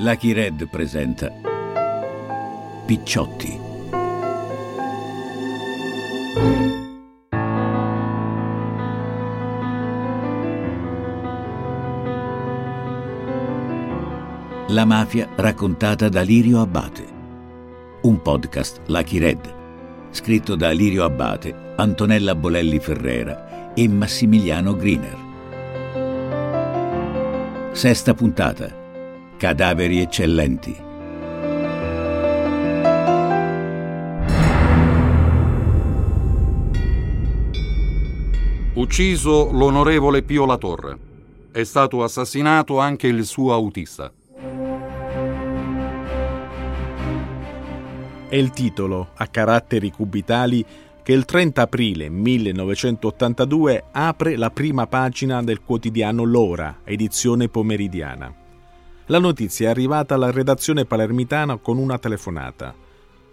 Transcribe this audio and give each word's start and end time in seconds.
Lucky 0.00 0.32
Red 0.32 0.68
presenta 0.68 1.32
Picciotti. 2.86 3.58
La 14.68 14.84
mafia 14.84 15.28
raccontata 15.34 16.08
da 16.08 16.20
Lirio 16.20 16.60
Abbate. 16.60 17.04
Un 18.02 18.22
podcast 18.22 18.82
Lucky 18.86 19.18
Red, 19.18 19.52
scritto 20.10 20.54
da 20.54 20.70
Lirio 20.70 21.02
Abbate, 21.02 21.72
Antonella 21.74 22.36
Bolelli 22.36 22.78
Ferrera 22.78 23.74
e 23.74 23.88
Massimiliano 23.88 24.76
Griner. 24.76 25.16
Sesta 27.72 28.14
puntata. 28.14 28.77
Cadaveri 29.38 30.00
eccellenti. 30.00 30.76
Ucciso 38.74 39.50
l'onorevole 39.52 40.22
Pio 40.22 40.44
La 40.44 40.56
Torre. 40.56 40.98
È 41.52 41.62
stato 41.62 42.02
assassinato 42.02 42.80
anche 42.80 43.06
il 43.06 43.24
suo 43.24 43.52
autista. 43.52 44.12
È 48.28 48.34
il 48.34 48.50
titolo, 48.50 49.10
a 49.14 49.26
caratteri 49.28 49.92
cubitali, 49.92 50.66
che 51.00 51.12
il 51.12 51.24
30 51.24 51.62
aprile 51.62 52.08
1982 52.08 53.84
apre 53.92 54.36
la 54.36 54.50
prima 54.50 54.88
pagina 54.88 55.40
del 55.44 55.62
quotidiano 55.62 56.24
L'Ora, 56.24 56.80
edizione 56.82 57.48
pomeridiana. 57.48 58.46
La 59.08 59.18
notizia 59.18 59.68
è 59.68 59.70
arrivata 59.70 60.14
alla 60.14 60.30
redazione 60.30 60.84
palermitana 60.84 61.56
con 61.56 61.78
una 61.78 61.98
telefonata. 61.98 62.74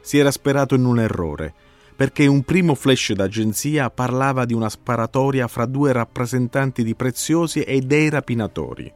Si 0.01 0.17
era 0.17 0.31
sperato 0.31 0.75
in 0.75 0.85
un 0.85 0.99
errore, 0.99 1.53
perché 1.95 2.27
un 2.27 2.43
primo 2.43 2.75
flash 2.75 3.13
d'agenzia 3.13 3.89
parlava 3.89 4.45
di 4.45 4.53
una 4.53 4.69
sparatoria 4.69 5.47
fra 5.47 5.65
due 5.65 5.91
rappresentanti 5.91 6.83
di 6.83 6.95
preziosi 6.95 7.61
e 7.61 7.81
dei 7.81 8.09
rapinatori 8.09 8.91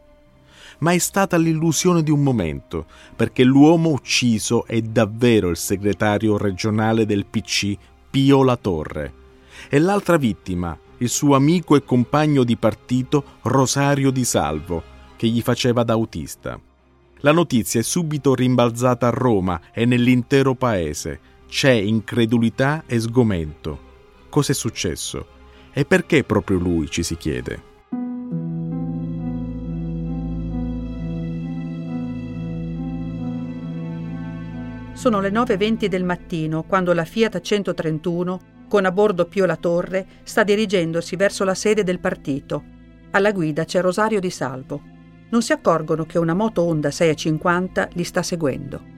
ma 0.80 0.92
è 0.92 0.98
stata 0.98 1.38
l'illusione 1.38 2.04
di 2.04 2.12
un 2.12 2.23
momento, 2.23 2.86
perché 3.16 3.44
l'uomo 3.44 3.89
ucciso 3.89 4.66
è 4.66 4.82
davvero 4.82 5.50
il 5.50 5.58
segretario 5.58 6.38
regionale 6.38 7.06
del 7.06 7.26
PC, 7.26 7.76
Pio 8.09 8.44
La 8.44 8.56
Torre, 8.56 9.14
e 9.70 9.80
l'altra 9.80 10.17
vittima, 10.17 10.78
il 11.00 11.09
suo 11.09 11.36
amico 11.36 11.76
e 11.76 11.84
compagno 11.84 12.44
di 12.44 12.56
partito 12.56 13.23
Rosario 13.44 14.11
Di 14.11 14.23
Salvo, 14.23 14.84
che 15.17 15.28
gli 15.28 15.42
faceva 15.42 15.84
da 15.84 15.94
autista. 15.94 16.59
La 17.22 17.34
notizia 17.34 17.81
è 17.81 17.84
subito 17.84 18.34
rimbalzata 18.34 19.08
a 19.08 19.12
Roma 19.12 19.59
e 19.73 19.84
nell'intero 19.84 20.56
paese. 20.56 21.20
C'è 21.50 21.72
incredulità 21.72 22.84
e 22.86 22.98
sgomento. 22.98 23.88
Cos'è 24.30 24.53
successo? 24.53 25.26
E 25.73 25.84
perché 25.84 26.23
proprio 26.23 26.59
lui 26.59 26.89
ci 26.89 27.03
si 27.03 27.17
chiede? 27.17 27.67
Sono 34.94 35.20
le 35.20 35.30
9.20 35.30 35.86
del 35.88 36.06
mattino 36.06 36.64
quando 36.64 36.94
la 36.94 37.04
Fiat 37.06 37.42
131, 37.42 38.39
con 38.70 38.86
a 38.86 38.92
bordo 38.92 39.26
Pio 39.26 39.45
La 39.45 39.58
Torre, 39.58 40.06
sta 40.23 40.44
dirigendosi 40.44 41.17
verso 41.17 41.44
la 41.44 41.56
sede 41.56 41.83
del 41.83 42.00
partito. 42.00 42.64
Alla 43.11 43.33
guida 43.33 43.66
c'è 43.66 43.81
Rosario 43.81 44.22
Di 44.22 44.30
Salvo. 44.30 44.98
Non 45.30 45.42
si 45.42 45.52
accorgono 45.52 46.06
che 46.06 46.18
una 46.18 46.34
moto 46.34 46.64
Honda 46.64 46.92
650 46.92 47.90
li 47.94 48.04
sta 48.04 48.24
seguendo. 48.24 48.98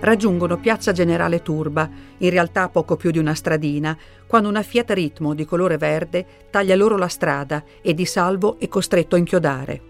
raggiungono 0.00 0.58
Piazza 0.58 0.92
Generale 0.92 1.42
Turba, 1.42 1.88
in 2.18 2.30
realtà 2.30 2.68
poco 2.68 2.96
più 2.96 3.10
di 3.10 3.18
una 3.18 3.34
stradina, 3.34 3.96
quando 4.26 4.48
una 4.48 4.62
Fiat 4.62 4.90
Ritmo 4.90 5.34
di 5.34 5.44
colore 5.44 5.76
verde 5.76 6.26
taglia 6.50 6.74
loro 6.74 6.96
la 6.96 7.08
strada 7.08 7.62
e 7.80 7.94
Di 7.94 8.04
Salvo 8.04 8.58
è 8.58 8.68
costretto 8.68 9.14
a 9.14 9.18
inchiodare. 9.18 9.89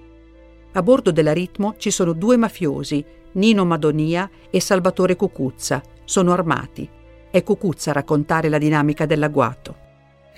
A 0.72 0.82
bordo 0.82 1.10
della 1.10 1.32
Ritmo 1.32 1.74
ci 1.78 1.90
sono 1.90 2.12
due 2.12 2.36
mafiosi, 2.36 3.04
Nino 3.32 3.64
Madonia 3.64 4.30
e 4.50 4.60
Salvatore 4.60 5.16
Cucuzza. 5.16 5.82
Sono 6.04 6.32
armati. 6.32 6.88
È 7.30 7.42
Cucuzza 7.42 7.90
a 7.90 7.94
raccontare 7.94 8.48
la 8.48 8.58
dinamica 8.58 9.06
dell'agguato. 9.06 9.76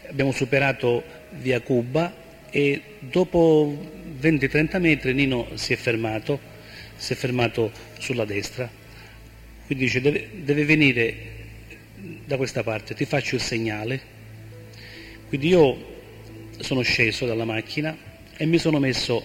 Abbiamo 0.08 0.32
superato 0.32 1.02
via 1.38 1.60
Cuba 1.60 2.12
e 2.50 2.82
dopo 3.00 3.74
20-30 4.20 4.80
metri 4.80 5.14
Nino 5.14 5.46
si 5.54 5.72
è 5.72 5.76
fermato, 5.76 6.38
si 6.96 7.12
è 7.12 7.16
fermato 7.16 7.70
sulla 7.98 8.24
destra 8.24 8.80
quindi 9.72 9.84
dice 9.84 10.00
deve, 10.02 10.28
deve 10.42 10.64
venire 10.66 11.16
da 12.26 12.36
questa 12.36 12.62
parte, 12.62 12.94
ti 12.94 13.06
faccio 13.06 13.36
il 13.36 13.40
segnale. 13.40 14.00
Quindi 15.28 15.48
io 15.48 15.90
sono 16.58 16.82
sceso 16.82 17.24
dalla 17.24 17.46
macchina 17.46 17.96
e 18.36 18.44
mi 18.44 18.58
sono 18.58 18.78
messo, 18.78 19.24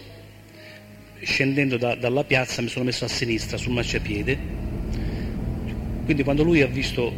scendendo 1.21 1.77
da, 1.77 1.95
dalla 1.95 2.23
piazza, 2.23 2.61
mi 2.61 2.67
sono 2.67 2.85
messo 2.85 3.05
a 3.05 3.07
sinistra 3.07 3.57
sul 3.57 3.73
marciapiede. 3.73 4.37
Quindi 6.05 6.23
quando 6.23 6.43
lui 6.43 6.61
ha 6.61 6.67
visto 6.67 7.11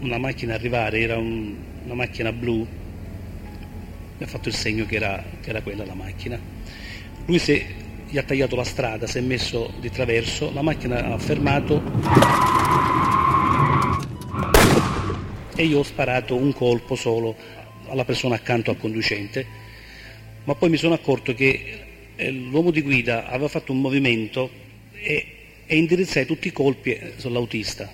una 0.00 0.18
macchina 0.18 0.54
arrivare, 0.54 1.00
era 1.00 1.16
un, 1.16 1.54
una 1.84 1.94
macchina 1.94 2.32
blu, 2.32 2.66
mi 4.18 4.24
ha 4.24 4.26
fatto 4.26 4.48
il 4.48 4.54
segno 4.54 4.86
che 4.86 4.96
era, 4.96 5.22
che 5.40 5.50
era 5.50 5.60
quella 5.62 5.84
la 5.84 5.94
macchina. 5.94 6.38
Lui 7.26 7.38
si, 7.38 7.62
gli 8.08 8.18
ha 8.18 8.22
tagliato 8.22 8.56
la 8.56 8.64
strada, 8.64 9.06
si 9.06 9.18
è 9.18 9.20
messo 9.20 9.72
di 9.80 9.90
traverso, 9.90 10.52
la 10.52 10.62
macchina 10.62 11.12
ha 11.12 11.18
fermato 11.18 11.82
e 15.54 15.64
io 15.64 15.80
ho 15.80 15.82
sparato 15.82 16.36
un 16.36 16.52
colpo 16.52 16.94
solo 16.94 17.34
alla 17.88 18.04
persona 18.04 18.36
accanto 18.36 18.70
al 18.70 18.78
conducente, 18.78 19.44
ma 20.44 20.54
poi 20.54 20.70
mi 20.70 20.76
sono 20.76 20.94
accorto 20.94 21.34
che 21.34 21.87
l'uomo 22.26 22.70
di 22.70 22.82
guida 22.82 23.26
aveva 23.26 23.48
fatto 23.48 23.72
un 23.72 23.80
movimento 23.80 24.50
e, 24.92 25.26
e 25.66 25.76
indirizzai 25.76 26.26
tutti 26.26 26.48
i 26.48 26.52
colpi 26.52 26.98
sull'autista. 27.16 27.90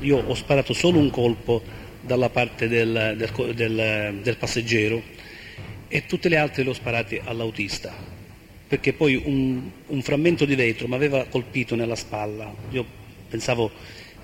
Io 0.00 0.18
ho 0.18 0.34
sparato 0.34 0.72
solo 0.72 0.98
un 0.98 1.10
colpo 1.10 1.62
dalla 2.00 2.28
parte 2.28 2.66
del, 2.66 3.14
del, 3.16 3.54
del, 3.54 4.18
del 4.20 4.36
passeggero 4.36 5.00
e 5.86 6.06
tutte 6.06 6.28
le 6.28 6.36
altre 6.36 6.64
le 6.64 6.70
ho 6.70 6.72
sparate 6.72 7.20
all'autista 7.24 8.12
perché 8.72 8.94
poi 8.94 9.20
un, 9.22 9.70
un 9.88 10.00
frammento 10.00 10.46
di 10.46 10.54
vetro 10.54 10.88
mi 10.88 10.94
aveva 10.94 11.26
colpito 11.26 11.74
nella 11.74 11.94
spalla. 11.94 12.50
Io 12.70 12.82
pensavo 13.28 13.70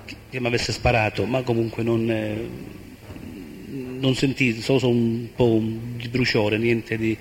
che, 0.06 0.16
che 0.30 0.40
mi 0.40 0.46
avesse 0.46 0.72
sparato, 0.72 1.26
ma 1.26 1.42
comunque 1.42 1.82
non, 1.82 2.10
eh, 2.10 2.48
non 3.98 4.14
sentii, 4.14 4.60
solo 4.60 4.88
un 4.88 5.28
po' 5.34 5.60
di 5.60 6.08
bruciore, 6.08 6.58
niente 6.58 6.96
di, 6.96 7.16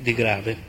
di 0.00 0.14
grave. 0.14 0.66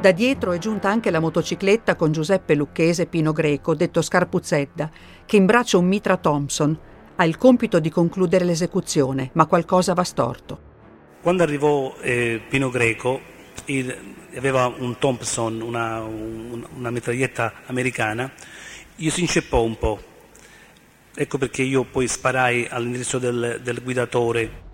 Da 0.00 0.12
dietro 0.12 0.52
è 0.52 0.58
giunta 0.58 0.88
anche 0.88 1.10
la 1.10 1.18
motocicletta 1.18 1.96
con 1.96 2.12
Giuseppe 2.12 2.54
Lucchese 2.54 3.06
Pino 3.06 3.32
Greco, 3.32 3.74
detto 3.74 4.02
Scarpuzzedda, 4.02 4.90
che 5.26 5.36
imbraccia 5.36 5.78
un 5.78 5.86
mitra 5.86 6.16
Thompson 6.16 6.78
ha 7.16 7.24
il 7.24 7.36
compito 7.38 7.80
di 7.80 7.90
concludere 7.90 8.44
l'esecuzione, 8.44 9.30
ma 9.32 9.46
qualcosa 9.46 9.94
va 9.94 10.04
storto. 10.04 10.60
Quando 11.22 11.42
arrivò 11.42 11.96
eh, 12.02 12.40
Pino 12.48 12.70
Greco, 12.70 13.20
il, 13.64 14.14
aveva 14.36 14.66
un 14.66 14.96
Thompson, 14.98 15.60
una, 15.60 16.02
un, 16.02 16.64
una 16.76 16.90
mitraglietta 16.90 17.52
americana, 17.66 18.30
gli 18.96 19.10
si 19.10 19.20
inceppò 19.20 19.62
un 19.62 19.78
po'. 19.78 20.00
Ecco 21.14 21.38
perché 21.38 21.62
io 21.62 21.84
poi 21.84 22.08
sparai 22.08 22.66
all'indirizzo 22.68 23.18
del, 23.18 23.60
del 23.62 23.82
guidatore. 23.82 24.64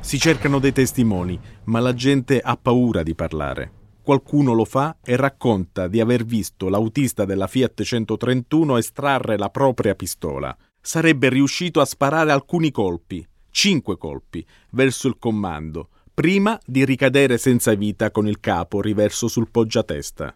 Si 0.00 0.18
cercano 0.18 0.58
dei 0.58 0.72
testimoni, 0.72 1.38
ma 1.64 1.80
la 1.80 1.94
gente 1.94 2.40
ha 2.40 2.56
paura 2.56 3.02
di 3.02 3.14
parlare 3.14 3.72
qualcuno 4.08 4.54
lo 4.54 4.64
fa 4.64 4.96
e 5.04 5.16
racconta 5.16 5.86
di 5.86 6.00
aver 6.00 6.24
visto 6.24 6.70
l'autista 6.70 7.26
della 7.26 7.46
Fiat 7.46 7.82
131 7.82 8.78
estrarre 8.78 9.36
la 9.36 9.50
propria 9.50 9.94
pistola. 9.94 10.56
Sarebbe 10.80 11.28
riuscito 11.28 11.82
a 11.82 11.84
sparare 11.84 12.32
alcuni 12.32 12.70
colpi, 12.70 13.22
cinque 13.50 13.98
colpi, 13.98 14.42
verso 14.70 15.08
il 15.08 15.18
comando, 15.18 15.90
prima 16.18 16.58
di 16.66 16.84
ricadere 16.84 17.38
senza 17.38 17.72
vita 17.74 18.10
con 18.10 18.26
il 18.26 18.40
capo 18.40 18.80
riverso 18.80 19.28
sul 19.28 19.48
poggiatesta. 19.52 20.34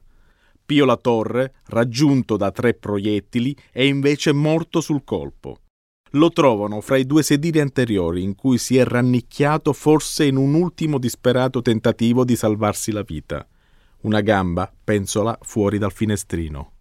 Pio 0.64 0.84
La 0.84 0.96
Torre, 0.96 1.54
raggiunto 1.70 2.36
da 2.36 2.52
tre 2.52 2.74
proiettili, 2.74 3.56
è 3.72 3.82
invece 3.82 4.32
morto 4.32 4.80
sul 4.80 5.02
colpo. 5.02 5.56
Lo 6.10 6.30
trovano 6.30 6.80
fra 6.82 6.98
i 6.98 7.04
due 7.04 7.24
sedili 7.24 7.58
anteriori 7.58 8.22
in 8.22 8.36
cui 8.36 8.58
si 8.58 8.76
è 8.76 8.84
rannicchiato 8.84 9.72
forse 9.72 10.24
in 10.24 10.36
un 10.36 10.54
ultimo 10.54 10.98
disperato 10.98 11.62
tentativo 11.62 12.24
di 12.24 12.36
salvarsi 12.36 12.92
la 12.92 13.02
vita. 13.02 13.44
Una 14.02 14.20
gamba 14.20 14.72
penzola 14.84 15.36
fuori 15.42 15.78
dal 15.78 15.90
finestrino. 15.90 16.74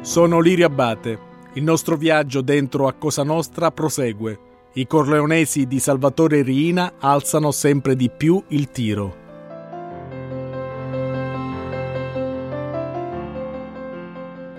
Sono 0.00 0.40
Lirio 0.40 0.64
Abate. 0.64 1.27
Il 1.54 1.62
nostro 1.62 1.96
viaggio 1.96 2.42
dentro 2.42 2.86
a 2.86 2.92
Cosa 2.92 3.22
Nostra 3.22 3.70
prosegue. 3.70 4.38
I 4.74 4.86
corleonesi 4.86 5.66
di 5.66 5.80
Salvatore 5.80 6.42
Riina 6.42 6.94
alzano 6.98 7.52
sempre 7.52 7.96
di 7.96 8.10
più 8.10 8.42
il 8.48 8.70
tiro. 8.70 9.26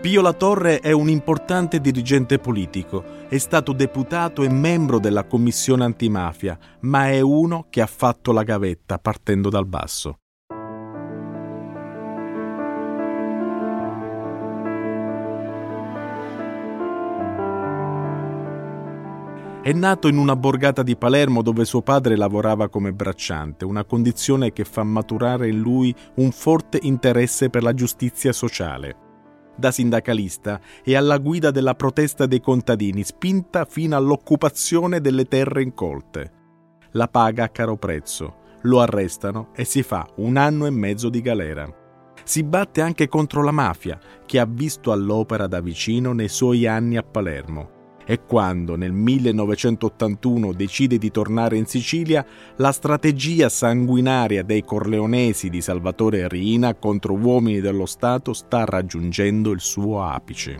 Pio 0.01 0.21
La 0.21 0.33
Torre 0.33 0.79
è 0.79 0.91
un 0.91 1.09
importante 1.09 1.79
dirigente 1.79 2.39
politico, 2.39 3.27
è 3.27 3.37
stato 3.37 3.71
deputato 3.73 4.43
e 4.43 4.49
membro 4.49 4.97
della 4.97 5.25
commissione 5.25 5.83
antimafia, 5.83 6.57
ma 6.81 7.09
è 7.09 7.19
uno 7.19 7.67
che 7.69 7.81
ha 7.81 7.85
fatto 7.85 8.31
la 8.31 8.43
gavetta 8.43 8.97
partendo 8.97 9.49
dal 9.49 9.67
basso. 9.67 10.19
È 19.61 19.73
nato 19.73 20.07
in 20.07 20.17
una 20.17 20.37
borgata 20.37 20.83
di 20.83 20.95
Palermo 20.95 21.41
dove 21.41 21.65
suo 21.65 21.81
padre 21.81 22.15
lavorava 22.15 22.69
come 22.69 22.93
bracciante, 22.93 23.65
una 23.65 23.83
condizione 23.83 24.53
che 24.53 24.63
fa 24.63 24.83
maturare 24.83 25.49
in 25.49 25.59
lui 25.59 25.93
un 26.15 26.31
forte 26.31 26.79
interesse 26.81 27.49
per 27.49 27.63
la 27.63 27.73
giustizia 27.73 28.31
sociale 28.31 29.07
da 29.57 29.71
sindacalista 29.71 30.61
e 30.81 30.95
alla 30.95 31.17
guida 31.17 31.51
della 31.51 31.75
protesta 31.75 32.25
dei 32.25 32.39
contadini, 32.39 33.03
spinta 33.03 33.65
fino 33.65 33.97
all'occupazione 33.97 35.01
delle 35.01 35.25
terre 35.25 35.61
incolte. 35.61 36.31
La 36.91 37.09
paga 37.09 37.43
a 37.43 37.49
caro 37.49 37.75
prezzo, 37.75 38.37
lo 38.61 38.79
arrestano 38.79 39.49
e 39.53 39.65
si 39.65 39.83
fa 39.83 40.07
un 40.19 40.37
anno 40.37 40.65
e 40.65 40.69
mezzo 40.69 41.09
di 41.09 41.19
galera. 41.19 41.69
Si 42.23 42.41
batte 42.43 42.79
anche 42.79 43.09
contro 43.09 43.43
la 43.43 43.51
mafia, 43.51 43.99
che 44.25 44.39
ha 44.39 44.45
visto 44.45 44.93
all'opera 44.93 45.47
da 45.47 45.59
vicino 45.59 46.13
nei 46.13 46.29
suoi 46.29 46.65
anni 46.65 46.95
a 46.95 47.03
Palermo 47.03 47.77
e 48.09 48.21
quando 48.25 48.75
nel 48.75 48.91
1981 48.91 50.53
decide 50.53 50.97
di 50.97 51.11
tornare 51.11 51.57
in 51.57 51.67
Sicilia, 51.67 52.25
la 52.55 52.71
strategia 52.71 53.49
sanguinaria 53.49 54.41
dei 54.41 54.63
corleonesi 54.63 55.47
di 55.47 55.61
Salvatore 55.61 56.27
Riina 56.27 56.73
contro 56.73 57.13
uomini 57.13 57.59
dello 57.59 57.85
Stato 57.85 58.33
sta 58.33 58.65
raggiungendo 58.65 59.51
il 59.51 59.59
suo 59.59 60.01
apice. 60.01 60.59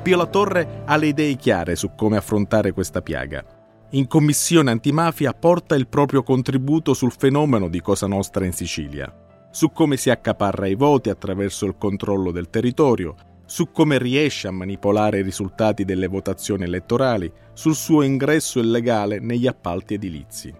Pio 0.00 0.16
La 0.16 0.26
Torre 0.26 0.82
ha 0.84 0.94
le 0.94 1.06
idee 1.06 1.34
chiare 1.34 1.74
su 1.74 1.90
come 1.96 2.16
affrontare 2.16 2.70
questa 2.70 3.02
piaga. 3.02 3.44
In 3.90 4.06
commissione 4.06 4.70
antimafia 4.70 5.32
porta 5.32 5.74
il 5.74 5.88
proprio 5.88 6.22
contributo 6.22 6.94
sul 6.94 7.10
fenomeno 7.10 7.68
di 7.68 7.80
Cosa 7.80 8.06
Nostra 8.06 8.44
in 8.44 8.52
Sicilia 8.52 9.12
su 9.52 9.70
come 9.70 9.96
si 9.96 10.10
accaparra 10.10 10.66
i 10.66 10.74
voti 10.74 11.10
attraverso 11.10 11.66
il 11.66 11.76
controllo 11.78 12.32
del 12.32 12.50
territorio, 12.50 13.14
su 13.44 13.70
come 13.70 13.98
riesce 13.98 14.48
a 14.48 14.50
manipolare 14.50 15.18
i 15.18 15.22
risultati 15.22 15.84
delle 15.84 16.08
votazioni 16.08 16.64
elettorali, 16.64 17.30
sul 17.52 17.74
suo 17.74 18.02
ingresso 18.02 18.58
illegale 18.58 19.20
negli 19.20 19.46
appalti 19.46 19.94
edilizi. 19.94 20.52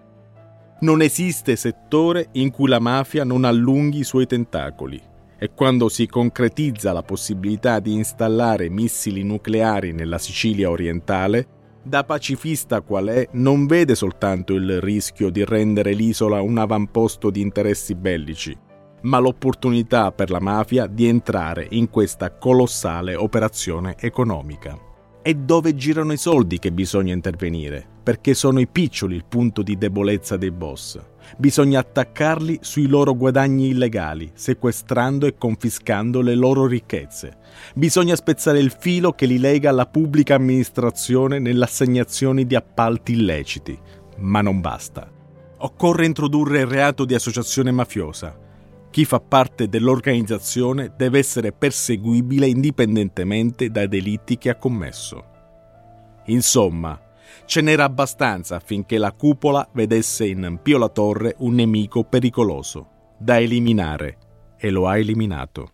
Non 0.81 1.01
esiste 1.01 1.55
settore 1.55 2.29
in 2.33 2.51
cui 2.51 2.69
la 2.69 2.79
mafia 2.79 3.23
non 3.23 3.45
allunghi 3.45 3.99
i 3.99 4.03
suoi 4.03 4.27
tentacoli 4.27 5.01
e 5.39 5.51
quando 5.53 5.89
si 5.89 6.07
concretizza 6.07 6.93
la 6.93 7.03
possibilità 7.03 7.79
di 7.79 7.93
installare 7.93 8.69
missili 8.69 9.23
nucleari 9.23 9.91
nella 9.91 10.17
Sicilia 10.17 10.69
orientale, 10.69 11.47
da 11.83 12.05
pacifista 12.05 12.79
qual 12.79 13.07
è, 13.07 13.27
non 13.33 13.65
vede 13.65 13.93
soltanto 13.93 14.53
il 14.53 14.79
rischio 14.79 15.29
di 15.29 15.43
rendere 15.43 15.91
l'isola 15.91 16.39
un 16.41 16.57
avamposto 16.57 17.29
di 17.29 17.41
interessi 17.41 17.93
bellici, 17.93 18.57
ma 19.03 19.19
l'opportunità 19.19 20.11
per 20.11 20.29
la 20.29 20.39
mafia 20.39 20.87
di 20.87 21.07
entrare 21.07 21.67
in 21.71 21.89
questa 21.89 22.35
colossale 22.37 23.15
operazione 23.15 23.95
economica. 23.97 24.77
È 25.21 25.33
dove 25.33 25.73
girano 25.75 26.11
i 26.11 26.17
soldi 26.17 26.59
che 26.59 26.73
bisogna 26.73 27.13
intervenire, 27.13 27.87
perché 28.03 28.33
sono 28.33 28.59
i 28.59 28.67
piccioli 28.67 29.15
il 29.15 29.23
punto 29.25 29.61
di 29.61 29.77
debolezza 29.77 30.35
dei 30.35 30.51
boss. 30.51 30.99
Bisogna 31.37 31.79
attaccarli 31.79 32.59
sui 32.61 32.87
loro 32.87 33.15
guadagni 33.15 33.69
illegali, 33.69 34.31
sequestrando 34.33 35.25
e 35.25 35.37
confiscando 35.37 36.19
le 36.19 36.35
loro 36.35 36.65
ricchezze. 36.65 37.37
Bisogna 37.73 38.17
spezzare 38.17 38.59
il 38.59 38.75
filo 38.77 39.13
che 39.13 39.25
li 39.25 39.39
lega 39.39 39.69
alla 39.69 39.85
pubblica 39.85 40.35
amministrazione 40.35 41.39
nell'assegnazione 41.39 42.45
di 42.45 42.55
appalti 42.55 43.13
illeciti. 43.13 43.79
Ma 44.17 44.41
non 44.41 44.59
basta. 44.59 45.09
Occorre 45.59 46.05
introdurre 46.05 46.59
il 46.59 46.67
reato 46.67 47.05
di 47.05 47.13
associazione 47.13 47.71
mafiosa, 47.71 48.37
chi 48.93 49.05
fa 49.05 49.19
parte 49.19 49.69
dell'organizzazione 49.69 50.93
deve 50.95 51.17
essere 51.17 51.51
perseguibile 51.51 52.45
indipendentemente 52.45 53.71
dai 53.71 53.87
delitti 53.87 54.37
che 54.37 54.51
ha 54.51 54.55
commesso. 54.55 55.25
Insomma, 56.25 57.01
ce 57.45 57.61
n'era 57.61 57.85
abbastanza 57.85 58.55
affinché 58.55 58.99
la 58.99 59.11
cupola 59.11 59.67
vedesse 59.73 60.27
in 60.27 60.59
Pio 60.61 60.77
La 60.77 60.89
Torre 60.89 61.33
un 61.39 61.55
nemico 61.55 62.03
pericoloso, 62.03 63.15
da 63.17 63.39
eliminare, 63.39 64.17
e 64.59 64.69
lo 64.69 64.87
ha 64.87 64.95
eliminato. 64.95 65.71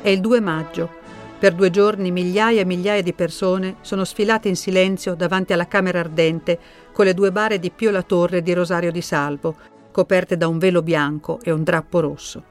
È 0.00 0.08
il 0.08 0.20
2 0.20 0.40
maggio 0.40 1.02
per 1.44 1.52
due 1.52 1.68
giorni 1.68 2.10
migliaia 2.10 2.62
e 2.62 2.64
migliaia 2.64 3.02
di 3.02 3.12
persone 3.12 3.76
sono 3.82 4.06
sfilate 4.06 4.48
in 4.48 4.56
silenzio 4.56 5.14
davanti 5.14 5.52
alla 5.52 5.68
Camera 5.68 6.00
Ardente 6.00 6.58
con 6.90 7.04
le 7.04 7.12
due 7.12 7.32
bare 7.32 7.58
di 7.58 7.70
Pio 7.70 7.90
La 7.90 8.00
Torre 8.00 8.40
di 8.40 8.54
Rosario 8.54 8.90
di 8.90 9.02
Salvo, 9.02 9.54
coperte 9.92 10.38
da 10.38 10.48
un 10.48 10.56
velo 10.56 10.80
bianco 10.80 11.40
e 11.42 11.50
un 11.50 11.62
drappo 11.62 12.00
rosso. 12.00 12.44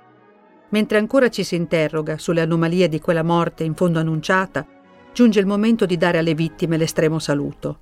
Mentre 0.70 1.00
ancora 1.00 1.30
ci 1.30 1.44
si 1.44 1.56
interroga 1.56 2.20
sulle 2.20 2.42
anomalie 2.42 2.88
di 2.88 3.02
quella 3.02 3.24
morte 3.24 3.64
in 3.64 3.74
fondo 3.74 3.98
annunciata, 3.98 4.64
giunge 5.12 5.40
il 5.40 5.48
momento 5.48 5.88
di 5.88 5.98
dare 5.98 6.20
alle 6.20 6.36
vittime 6.36 6.78
l'estremo 6.78 7.18
saluto. 7.18 7.80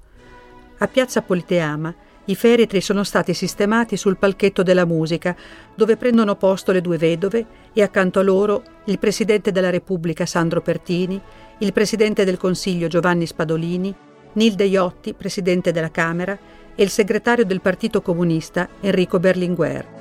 A 0.78 0.88
Piazza 0.88 1.22
Politeama 1.24 1.94
i 2.26 2.36
feretri 2.36 2.82
sono 2.82 3.04
stati 3.04 3.34
sistemati 3.34 3.98
sul 3.98 4.18
palchetto 4.18 4.62
della 4.62 4.86
musica, 4.86 5.36
dove 5.76 5.98
prendono 5.98 6.36
posto 6.36 6.72
le 6.72 6.82
due 6.82 6.98
vedove 6.98 7.46
e 7.74 7.82
accanto 7.82 8.20
a 8.20 8.24
loro 8.24 8.64
il 8.86 9.00
Presidente 9.00 9.52
della 9.52 9.72
Repubblica 9.72 10.26
Sandro 10.26 10.62
Pertini, 10.62 11.20
il 11.60 11.74
Presidente 11.74 12.24
del 12.24 12.38
Consiglio 12.38 12.88
Giovanni 12.88 13.26
Spadolini, 13.26 13.94
Nilde 14.34 14.66
Iotti, 14.66 15.14
Presidente 15.14 15.72
della 15.72 15.92
Camera, 15.92 16.38
e 16.76 16.84
il 16.84 16.90
segretario 16.90 17.46
del 17.46 17.62
Partito 17.62 18.02
Comunista 18.02 18.70
Enrico 18.80 19.20
Berlinguer. 19.20 20.01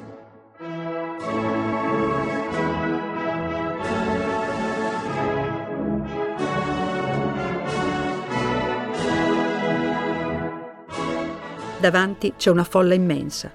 Davanti 11.81 12.35
c'è 12.37 12.51
una 12.51 12.65
folla 12.65 12.93
immensa. 12.93 13.51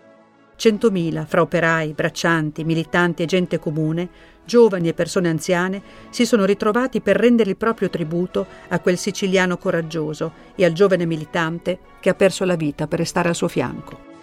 Centomila, 0.56 1.26
fra 1.26 1.42
operai, 1.42 1.94
braccianti, 1.94 2.64
militanti 2.64 3.22
e 3.22 3.28
gente 3.28 3.60
comune, 3.60 4.10
giovani 4.44 4.88
e 4.88 4.96
persone 4.96 5.30
anziane, 5.30 5.80
si 6.10 6.26
sono 6.26 6.44
ritrovati 6.44 7.02
per 7.02 7.18
rendere 7.18 7.52
il 7.52 7.58
proprio 7.58 7.92
tributo 7.92 8.48
a 8.70 8.80
quel 8.80 8.98
siciliano 8.98 9.58
coraggioso 9.58 10.32
e 10.56 10.66
al 10.66 10.72
giovane 10.72 11.06
militante 11.06 11.78
che 12.00 12.10
ha 12.10 12.16
perso 12.16 12.46
la 12.46 12.56
vita 12.56 12.88
per 12.88 12.98
restare 12.98 13.30
al 13.30 13.36
suo 13.36 13.48
fianco. 13.48 14.14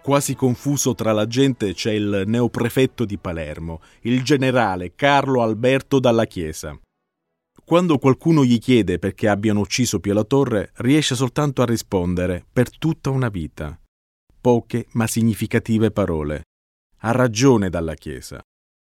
Quasi 0.00 0.34
confuso 0.34 0.94
tra 0.94 1.12
la 1.12 1.26
gente 1.26 1.74
c'è 1.74 1.92
il 1.92 2.22
neoprefetto 2.24 3.04
di 3.04 3.18
Palermo, 3.18 3.82
il 4.02 4.22
generale 4.22 4.94
Carlo 4.94 5.42
Alberto 5.42 5.98
Dalla 5.98 6.24
Chiesa. 6.24 6.74
Quando 7.68 7.98
qualcuno 7.98 8.46
gli 8.46 8.58
chiede 8.58 8.98
perché 8.98 9.28
abbiano 9.28 9.60
ucciso 9.60 10.00
Pio 10.00 10.14
La 10.14 10.24
Torre, 10.24 10.72
riesce 10.76 11.14
soltanto 11.14 11.60
a 11.60 11.66
rispondere 11.66 12.46
per 12.50 12.74
tutta 12.74 13.10
una 13.10 13.28
vita. 13.28 13.78
Poche 14.40 14.86
ma 14.92 15.06
significative 15.06 15.90
parole. 15.90 16.44
Ha 17.00 17.10
ragione 17.10 17.68
dalla 17.68 17.92
Chiesa. 17.92 18.40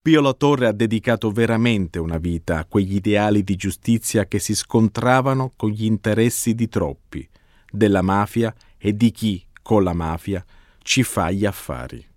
Pio 0.00 0.22
La 0.22 0.32
Torre 0.32 0.68
ha 0.68 0.72
dedicato 0.72 1.30
veramente 1.30 1.98
una 1.98 2.16
vita 2.16 2.60
a 2.60 2.64
quegli 2.64 2.94
ideali 2.94 3.44
di 3.44 3.56
giustizia 3.56 4.24
che 4.24 4.38
si 4.38 4.54
scontravano 4.54 5.52
con 5.54 5.68
gli 5.68 5.84
interessi 5.84 6.54
di 6.54 6.66
troppi, 6.70 7.28
della 7.70 8.00
mafia 8.00 8.54
e 8.78 8.96
di 8.96 9.10
chi, 9.10 9.46
con 9.60 9.84
la 9.84 9.92
mafia, 9.92 10.42
ci 10.78 11.02
fa 11.02 11.30
gli 11.30 11.44
affari. 11.44 12.11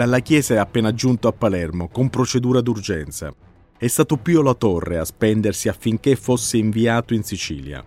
Dalla 0.00 0.20
Chiesa 0.20 0.54
è 0.54 0.56
appena 0.56 0.94
giunto 0.94 1.28
a 1.28 1.32
Palermo 1.32 1.88
con 1.88 2.08
procedura 2.08 2.62
d'urgenza. 2.62 3.30
È 3.76 3.86
stato 3.86 4.16
Pio 4.16 4.40
La 4.40 4.54
Torre 4.54 4.96
a 4.96 5.04
spendersi 5.04 5.68
affinché 5.68 6.16
fosse 6.16 6.56
inviato 6.56 7.12
in 7.12 7.22
Sicilia. 7.22 7.84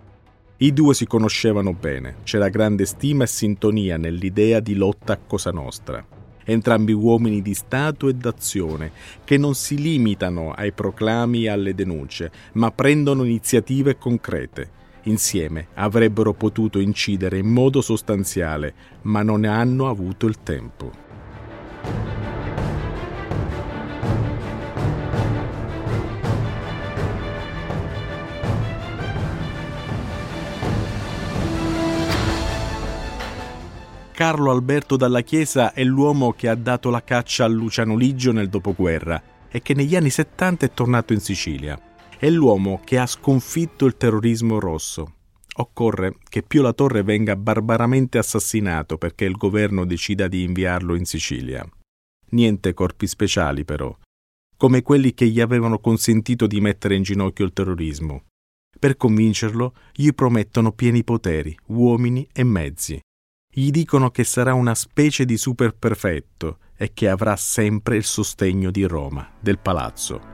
I 0.57 0.73
due 0.73 0.93
si 0.93 1.07
conoscevano 1.07 1.73
bene, 1.73 2.17
c'era 2.21 2.49
grande 2.49 2.85
stima 2.85 3.23
e 3.23 3.27
sintonia 3.27 3.97
nell'idea 3.97 4.59
di 4.59 4.75
lotta 4.75 5.13
a 5.13 5.19
Cosa 5.25 5.49
Nostra. 5.49 6.05
Entrambi 6.43 6.91
uomini 6.91 7.41
di 7.41 7.55
Stato 7.55 8.07
e 8.07 8.13
d'azione, 8.13 8.91
che 9.23 9.39
non 9.39 9.55
si 9.55 9.81
limitano 9.81 10.51
ai 10.51 10.71
proclami 10.71 11.45
e 11.45 11.49
alle 11.49 11.73
denunce, 11.73 12.31
ma 12.51 12.69
prendono 12.69 13.23
iniziative 13.23 13.97
concrete. 13.97 14.69
Insieme 15.05 15.69
avrebbero 15.73 16.33
potuto 16.33 16.77
incidere 16.77 17.39
in 17.39 17.47
modo 17.47 17.81
sostanziale, 17.81 18.75
ma 19.01 19.23
non 19.23 19.39
ne 19.39 19.47
hanno 19.47 19.89
avuto 19.89 20.27
il 20.27 20.43
tempo. 20.43 21.01
Carlo 34.23 34.51
Alberto 34.51 34.95
Dalla 34.95 35.21
Chiesa 35.21 35.73
è 35.73 35.83
l'uomo 35.83 36.31
che 36.31 36.47
ha 36.47 36.55
dato 36.55 36.89
la 36.89 37.03
caccia 37.03 37.43
a 37.43 37.47
Luciano 37.47 37.97
Liggio 37.97 38.31
nel 38.31 38.47
dopoguerra 38.47 39.21
e 39.49 39.61
che 39.61 39.73
negli 39.73 39.97
anni 39.97 40.09
70 40.09 40.65
è 40.65 40.71
tornato 40.71 41.11
in 41.13 41.19
Sicilia. 41.19 41.77
È 42.17 42.29
l'uomo 42.29 42.79
che 42.85 42.99
ha 42.99 43.05
sconfitto 43.05 43.85
il 43.85 43.97
terrorismo 43.97 44.59
rosso. 44.59 45.15
Occorre 45.55 46.17
che 46.29 46.41
Pio 46.41 46.61
La 46.61 46.73
Torre 46.73 47.03
venga 47.03 47.35
barbaramente 47.35 48.17
assassinato 48.17 48.97
perché 48.97 49.25
il 49.25 49.35
governo 49.35 49.85
decida 49.85 50.27
di 50.27 50.43
inviarlo 50.43 50.95
in 50.95 51.05
Sicilia. 51.05 51.67
Niente 52.29 52.73
corpi 52.73 53.05
speciali, 53.05 53.63
però, 53.63 53.95
come 54.57 54.81
quelli 54.81 55.13
che 55.13 55.27
gli 55.27 55.39
avevano 55.39 55.79
consentito 55.79 56.47
di 56.47 56.59
mettere 56.59 56.95
in 56.95 57.03
ginocchio 57.03 57.45
il 57.45 57.53
terrorismo. 57.53 58.23
Per 58.79 58.97
convincerlo, 58.97 59.75
gli 59.91 60.11
promettono 60.13 60.71
pieni 60.71 61.03
poteri, 61.03 61.55
uomini 61.67 62.27
e 62.33 62.43
mezzi 62.43 62.99
gli 63.55 63.69
dicono 63.69 64.09
che 64.09 64.23
sarà 64.23 64.55
una 64.55 64.73
specie 64.73 65.25
di 65.25 65.37
super 65.37 65.75
perfetto 65.75 66.57
e 66.75 66.91
che 66.91 67.07
avrà 67.07 67.35
sempre 67.35 67.95
il 67.97 68.03
sostegno 68.03 68.71
di 68.71 68.83
Roma, 68.83 69.29
del 69.39 69.59
palazzo. 69.59 70.32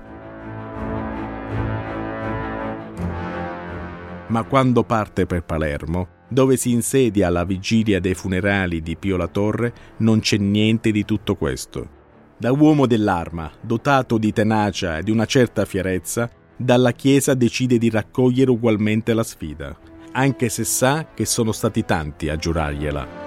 Ma 4.30 4.44
quando 4.44 4.84
parte 4.84 5.26
per 5.26 5.44
Palermo, 5.44 6.08
dove 6.28 6.58
si 6.58 6.72
insedia 6.72 7.28
alla 7.28 7.44
vigilia 7.44 8.00
dei 8.00 8.16
funerali 8.16 8.82
di 8.82 8.96
Pio 8.96 9.18
La 9.18 9.28
Torre, 9.28 9.74
non 9.98 10.20
c'è 10.20 10.38
niente 10.38 10.92
di 10.92 11.06
tutto 11.06 11.36
questo. 11.36 11.98
Da 12.38 12.52
uomo 12.52 12.88
dell'arma, 12.88 13.52
dotato 13.62 14.18
di 14.18 14.32
tenacia 14.32 14.98
e 14.98 15.04
di 15.04 15.12
una 15.12 15.26
certa 15.26 15.66
fierezza, 15.66 16.30
dalla 16.56 16.94
Chiesa 16.94 17.34
decide 17.34 17.78
di 17.78 17.90
raccogliere 17.90 18.52
ugualmente 18.52 19.14
la 19.14 19.24
sfida 19.24 19.78
anche 20.12 20.50
se 20.50 20.64
sa 20.64 21.08
che 21.14 21.26
sono 21.26 21.52
stati 21.52 21.86
tanti 21.86 22.30
a 22.30 22.36
giurargliela. 22.36 23.19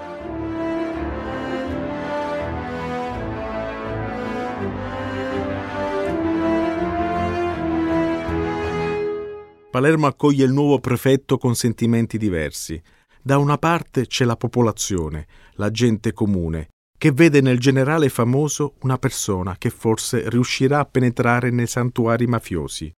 Palermo 9.73 10.05
accoglie 10.05 10.45
il 10.45 10.51
nuovo 10.51 10.77
prefetto 10.77 11.39
con 11.39 11.55
sentimenti 11.55 12.19
diversi. 12.19 12.79
Da 13.19 13.39
una 13.39 13.57
parte 13.57 14.05
c'è 14.05 14.23
la 14.23 14.35
popolazione, 14.35 15.25
la 15.53 15.71
gente 15.71 16.13
comune, 16.13 16.67
che 16.95 17.11
vede 17.11 17.41
nel 17.41 17.57
generale 17.57 18.09
famoso 18.09 18.75
una 18.81 18.99
persona 18.99 19.55
che 19.57 19.71
forse 19.71 20.29
riuscirà 20.29 20.77
a 20.77 20.85
penetrare 20.85 21.49
nei 21.49 21.65
santuari 21.65 22.27
mafiosi. 22.27 22.91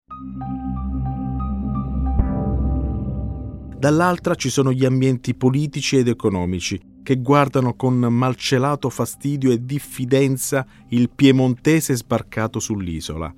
dall'altra 3.78 4.34
ci 4.34 4.50
sono 4.50 4.72
gli 4.72 4.84
ambienti 4.84 5.34
politici 5.34 5.96
ed 5.96 6.08
economici 6.08 6.80
che 7.02 7.16
guardano 7.16 7.74
con 7.74 7.94
malcelato 7.94 8.90
fastidio 8.90 9.50
e 9.50 9.64
diffidenza 9.64 10.66
il 10.88 11.08
piemontese 11.10 11.94
sbarcato 11.94 12.58
sull'isola 12.58 13.32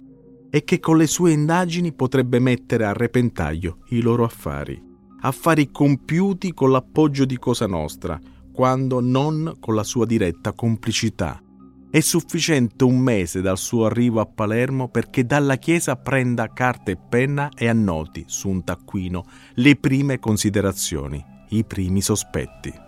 e 0.50 0.64
che 0.64 0.80
con 0.80 0.96
le 0.96 1.06
sue 1.06 1.32
indagini 1.32 1.92
potrebbe 1.92 2.38
mettere 2.38 2.84
a 2.84 2.92
repentaglio 2.92 3.78
i 3.88 4.00
loro 4.00 4.24
affari. 4.24 4.80
Affari 5.20 5.70
compiuti 5.70 6.52
con 6.52 6.70
l'appoggio 6.70 7.24
di 7.24 7.38
Cosa 7.38 7.66
Nostra, 7.66 8.18
quando 8.52 9.00
non 9.00 9.56
con 9.60 9.74
la 9.74 9.84
sua 9.84 10.06
diretta 10.06 10.52
complicità. 10.52 11.42
È 11.90 12.00
sufficiente 12.00 12.84
un 12.84 12.98
mese 12.98 13.40
dal 13.40 13.56
suo 13.56 13.86
arrivo 13.86 14.20
a 14.20 14.26
Palermo 14.26 14.88
perché 14.88 15.24
dalla 15.24 15.56
chiesa 15.56 15.96
prenda 15.96 16.52
carta 16.52 16.90
e 16.90 16.96
penna 16.96 17.48
e 17.56 17.66
annoti 17.66 18.24
su 18.26 18.48
un 18.48 18.62
taccuino 18.62 19.24
le 19.54 19.76
prime 19.76 20.18
considerazioni, 20.18 21.24
i 21.50 21.64
primi 21.64 22.02
sospetti. 22.02 22.86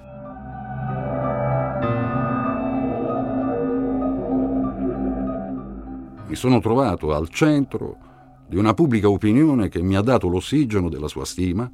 Mi 6.30 6.36
sono 6.36 6.60
trovato 6.60 7.12
al 7.12 7.28
centro 7.28 7.96
di 8.46 8.56
una 8.56 8.72
pubblica 8.72 9.10
opinione 9.10 9.68
che 9.68 9.82
mi 9.82 9.96
ha 9.96 10.00
dato 10.00 10.28
l'ossigeno 10.28 10.88
della 10.88 11.08
sua 11.08 11.24
stima 11.24 11.68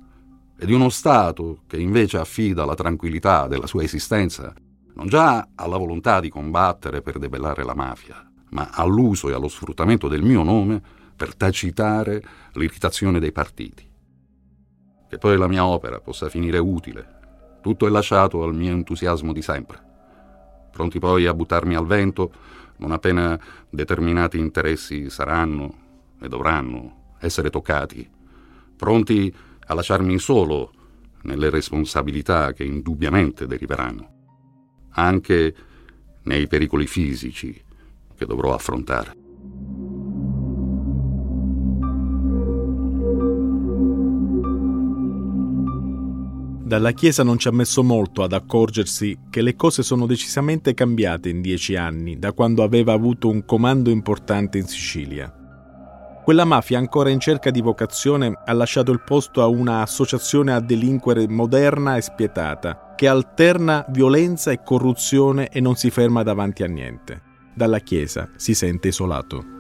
e 0.56 0.64
di 0.64 0.72
uno 0.72 0.88
Stato 0.88 1.64
che 1.66 1.76
invece 1.78 2.16
affida 2.16 2.64
la 2.64 2.75
tranquillità 2.75 3.48
della 3.48 3.66
sua 3.66 3.82
esistenza 3.82 4.54
non 4.94 5.08
già 5.08 5.46
alla 5.54 5.76
volontà 5.76 6.20
di 6.20 6.30
combattere 6.30 7.02
per 7.02 7.18
debellare 7.18 7.64
la 7.64 7.75
mafia, 7.75 8.26
ma 8.52 8.70
all'uso 8.72 9.28
e 9.28 9.34
allo 9.34 9.48
sfruttamento 9.48 10.08
del 10.08 10.22
mio 10.22 10.42
nome 10.42 10.80
per 11.14 11.36
tacitare 11.36 12.22
l'irritazione 12.54 13.20
dei 13.20 13.32
partiti. 13.32 13.86
Che 15.06 15.18
poi 15.18 15.36
la 15.36 15.48
mia 15.48 15.66
opera 15.66 16.00
possa 16.00 16.30
finire 16.30 16.56
utile, 16.56 17.58
tutto 17.60 17.86
è 17.86 17.90
lasciato 17.90 18.42
al 18.42 18.54
mio 18.54 18.72
entusiasmo 18.72 19.34
di 19.34 19.42
sempre. 19.42 19.84
Pronti 20.72 20.98
poi 20.98 21.26
a 21.26 21.34
buttarmi 21.34 21.75
al 21.75 21.84
vento 21.84 22.32
non 22.78 22.92
appena 22.92 23.38
determinati 23.71 24.38
interessi 24.38 25.11
saranno 25.11 25.85
e 26.21 26.28
dovranno 26.28 27.14
essere 27.21 27.50
toccati, 27.50 28.09
pronti 28.76 29.35
a 29.66 29.75
lasciarmi 29.75 30.18
solo 30.18 30.73
nelle 31.23 31.50
responsabilità 31.50 32.52
che 32.52 32.64
indubbiamente 32.64 33.47
deriveranno 33.47 34.14
anche 34.97 35.54
nei 36.23 36.47
pericoli 36.47 36.87
fisici 36.87 37.62
che 38.16 38.26
dovrò 38.26 38.54
affrontare. 38.54 39.25
Dalla 46.66 46.90
Chiesa 46.90 47.23
non 47.23 47.38
ci 47.38 47.46
ha 47.46 47.52
messo 47.52 47.85
molto 47.85 48.25
ad 48.25 48.32
accorgersi 48.32 49.16
che 49.30 49.40
le 49.40 49.54
cose 49.54 49.85
sono 49.85 50.04
decisamente 50.04 50.75
cambiate 50.75 51.28
in 51.28 51.40
dieci 51.40 51.76
anni, 51.76 52.18
da 52.18 52.32
quando 52.32 52.64
aveva 52.64 52.92
avuto 52.92 53.28
un 53.28 53.44
comando 53.44 53.88
importante 53.88 54.58
in 54.58 54.66
Sicilia. 54.66 55.32
Quella 56.25 56.44
mafia 56.44 56.78
ancora 56.78 57.11
in 57.11 57.20
cerca 57.20 57.52
di 57.52 57.61
vocazione 57.61 58.32
ha 58.44 58.52
lasciato 58.52 58.90
il 58.90 59.00
posto 59.04 59.42
a 59.42 59.46
una 59.46 59.80
associazione 59.82 60.52
a 60.52 60.58
delinquere 60.58 61.28
moderna 61.28 61.94
e 61.96 62.00
spietata, 62.00 62.94
che 62.96 63.06
alterna 63.06 63.85
violenza 63.90 64.50
e 64.50 64.64
corruzione 64.64 65.50
e 65.50 65.61
non 65.61 65.76
si 65.76 65.88
ferma 65.90 66.25
davanti 66.25 66.64
a 66.64 66.66
niente. 66.66 67.23
Dalla 67.54 67.78
Chiesa 67.78 68.28
si 68.35 68.54
sente 68.54 68.88
isolato. 68.88 69.55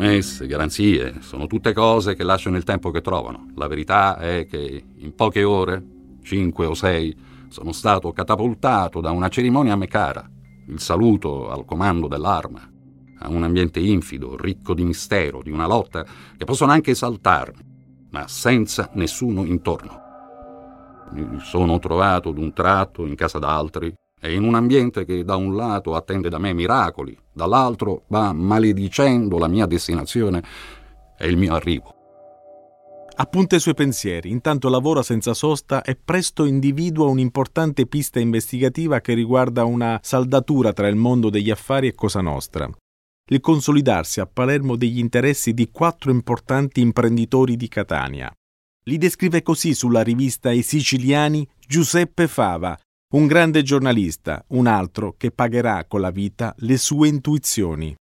Promesse, 0.00 0.46
garanzie, 0.46 1.20
sono 1.20 1.46
tutte 1.46 1.74
cose 1.74 2.14
che 2.14 2.24
lasciano 2.24 2.56
il 2.56 2.64
tempo 2.64 2.90
che 2.90 3.02
trovano. 3.02 3.48
La 3.56 3.66
verità 3.66 4.16
è 4.16 4.46
che 4.46 4.82
in 4.96 5.14
poche 5.14 5.44
ore, 5.44 5.84
cinque 6.22 6.64
o 6.64 6.72
sei, 6.72 7.14
sono 7.50 7.72
stato 7.72 8.10
catapultato 8.10 9.02
da 9.02 9.10
una 9.10 9.28
cerimonia 9.28 9.74
a 9.74 9.76
me 9.76 9.88
cara 9.88 10.26
il 10.68 10.80
saluto 10.80 11.50
al 11.50 11.66
comando 11.66 12.08
dell'arma, 12.08 12.66
a 13.18 13.28
un 13.28 13.42
ambiente 13.42 13.78
infido, 13.78 14.38
ricco 14.38 14.72
di 14.72 14.84
mistero, 14.84 15.42
di 15.42 15.50
una 15.50 15.66
lotta 15.66 16.06
che 16.34 16.46
possono 16.46 16.72
anche 16.72 16.92
esaltarmi, 16.92 18.08
ma 18.08 18.26
senza 18.26 18.88
nessuno 18.94 19.44
intorno. 19.44 20.00
Mi 21.10 21.40
sono 21.40 21.78
trovato 21.78 22.30
d'un 22.30 22.54
tratto 22.54 23.04
in 23.04 23.16
casa 23.16 23.38
d'altri 23.38 23.92
e 24.20 24.34
in 24.34 24.44
un 24.44 24.54
ambiente 24.54 25.04
che 25.04 25.24
da 25.24 25.36
un 25.36 25.56
lato 25.56 25.94
attende 25.94 26.28
da 26.28 26.38
me 26.38 26.52
miracoli, 26.52 27.16
dall'altro 27.32 28.02
va 28.08 28.32
maledicendo 28.32 29.38
la 29.38 29.48
mia 29.48 29.66
destinazione 29.66 30.42
e 31.18 31.26
il 31.26 31.36
mio 31.36 31.54
arrivo. 31.54 31.94
Appunta 33.16 33.56
i 33.56 33.60
suoi 33.60 33.74
pensieri, 33.74 34.30
intanto 34.30 34.68
lavora 34.68 35.02
senza 35.02 35.34
sosta 35.34 35.82
e 35.82 35.94
presto 35.94 36.44
individua 36.44 37.06
un'importante 37.08 37.86
pista 37.86 38.18
investigativa 38.18 39.00
che 39.00 39.12
riguarda 39.12 39.64
una 39.64 39.98
saldatura 40.02 40.72
tra 40.72 40.88
il 40.88 40.96
mondo 40.96 41.28
degli 41.28 41.50
affari 41.50 41.88
e 41.88 41.94
Cosa 41.94 42.20
Nostra. 42.20 42.70
Il 43.28 43.40
consolidarsi 43.40 44.20
a 44.20 44.26
Palermo 44.26 44.74
degli 44.74 44.98
interessi 44.98 45.52
di 45.52 45.70
quattro 45.70 46.10
importanti 46.10 46.80
imprenditori 46.80 47.56
di 47.56 47.68
Catania. 47.68 48.32
Li 48.84 48.96
descrive 48.96 49.42
così 49.42 49.74
sulla 49.74 50.02
rivista 50.02 50.50
I 50.50 50.62
Siciliani 50.62 51.46
Giuseppe 51.66 52.26
Fava, 52.26 52.76
un 53.12 53.26
grande 53.26 53.62
giornalista, 53.62 54.44
un 54.48 54.68
altro 54.68 55.14
che 55.16 55.32
pagherà 55.32 55.84
con 55.86 56.00
la 56.00 56.10
vita 56.10 56.54
le 56.58 56.78
sue 56.78 57.08
intuizioni. 57.08 57.96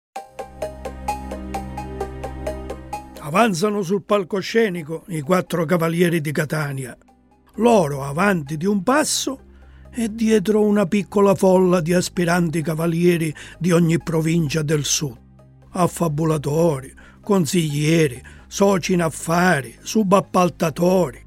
Avanzano 3.20 3.82
sul 3.82 4.04
palcoscenico 4.04 5.06
i 5.08 5.22
quattro 5.22 5.66
cavalieri 5.66 6.22
di 6.22 6.32
Catania. 6.32 6.96
Loro 7.56 8.04
avanti 8.04 8.56
di 8.56 8.68
un 8.68 8.84
passo 8.84 9.40
e 9.92 10.14
dietro 10.14 10.64
una 10.64 10.86
piccola 10.86 11.34
folla 11.34 11.82
di 11.82 11.94
aspiranti 11.94 12.62
cavalieri 12.62 13.34
di 13.58 13.72
ogni 13.72 13.98
provincia 13.98 14.62
del 14.62 14.84
sud. 14.84 15.18
Affabulatori, 15.72 16.94
consiglieri, 17.20 18.22
soci 18.48 18.94
in 18.94 19.02
affari, 19.02 19.76
subappaltatori, 19.82 21.26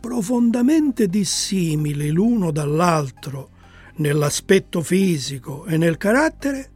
profondamente 0.00 1.06
dissimili 1.06 2.10
l'uno 2.10 2.50
dall'altro 2.50 3.50
nell'aspetto 3.96 4.82
fisico 4.82 5.66
e 5.66 5.76
nel 5.76 5.96
carattere, 5.96 6.70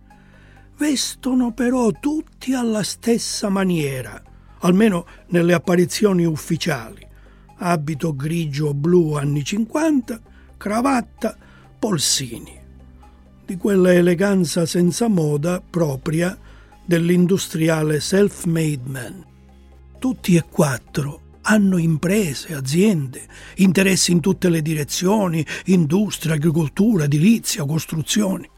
vestono 0.77 1.53
però 1.53 1.91
tutti 1.93 2.55
alla 2.55 2.83
stessa 2.83 3.49
maniera 3.49 4.23
almeno 4.63 5.07
nelle 5.29 5.55
apparizioni 5.55 6.25
ufficiali. 6.25 7.07
Abito 7.59 8.15
grigio-blu 8.15 9.15
anni 9.15 9.45
50, 9.45 10.21
cravatta, 10.57 11.37
polsini. 11.79 12.61
Di 13.45 13.57
quella 13.57 13.93
eleganza 13.93 14.67
senza 14.67 15.09
moda 15.09 15.61
propria 15.61 16.37
dell'industriale 16.85 18.01
self-made 18.01 18.83
man. 18.87 19.25
Tutti 19.99 20.35
e 20.35 20.45
quattro 20.49 21.22
hanno 21.43 21.79
imprese, 21.79 22.55
aziende, 22.55 23.27
interessi 23.57 24.13
in 24.13 24.21
tutte 24.21 24.49
le 24.49 24.63
direzioni, 24.63 25.45
industria, 25.67 26.35
agricoltura, 26.35 27.05
edilizia, 27.05 27.65
costruzioni. 27.65 28.49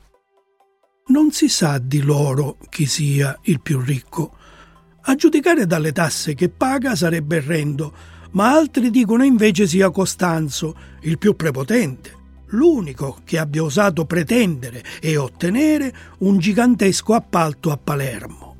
Non 1.06 1.32
si 1.32 1.48
sa 1.48 1.78
di 1.78 2.00
loro 2.00 2.56
chi 2.70 2.86
sia 2.86 3.38
il 3.42 3.60
più 3.60 3.80
ricco, 3.80 4.36
a 5.06 5.14
giudicare 5.16 5.66
dalle 5.66 5.92
tasse 5.92 6.34
che 6.34 6.48
paga 6.48 6.96
sarebbe 6.96 7.40
Rendo, 7.40 7.92
ma 8.32 8.52
altri 8.52 8.90
dicono 8.90 9.22
invece 9.22 9.66
sia 9.66 9.90
Costanzo, 9.90 10.74
il 11.02 11.18
più 11.18 11.36
prepotente, 11.36 12.22
l'unico 12.48 13.20
che 13.24 13.38
abbia 13.38 13.62
osato 13.62 14.06
pretendere 14.06 14.82
e 15.00 15.16
ottenere 15.16 15.94
un 16.20 16.38
gigantesco 16.38 17.12
appalto 17.12 17.70
a 17.70 17.76
Palermo. 17.76 18.56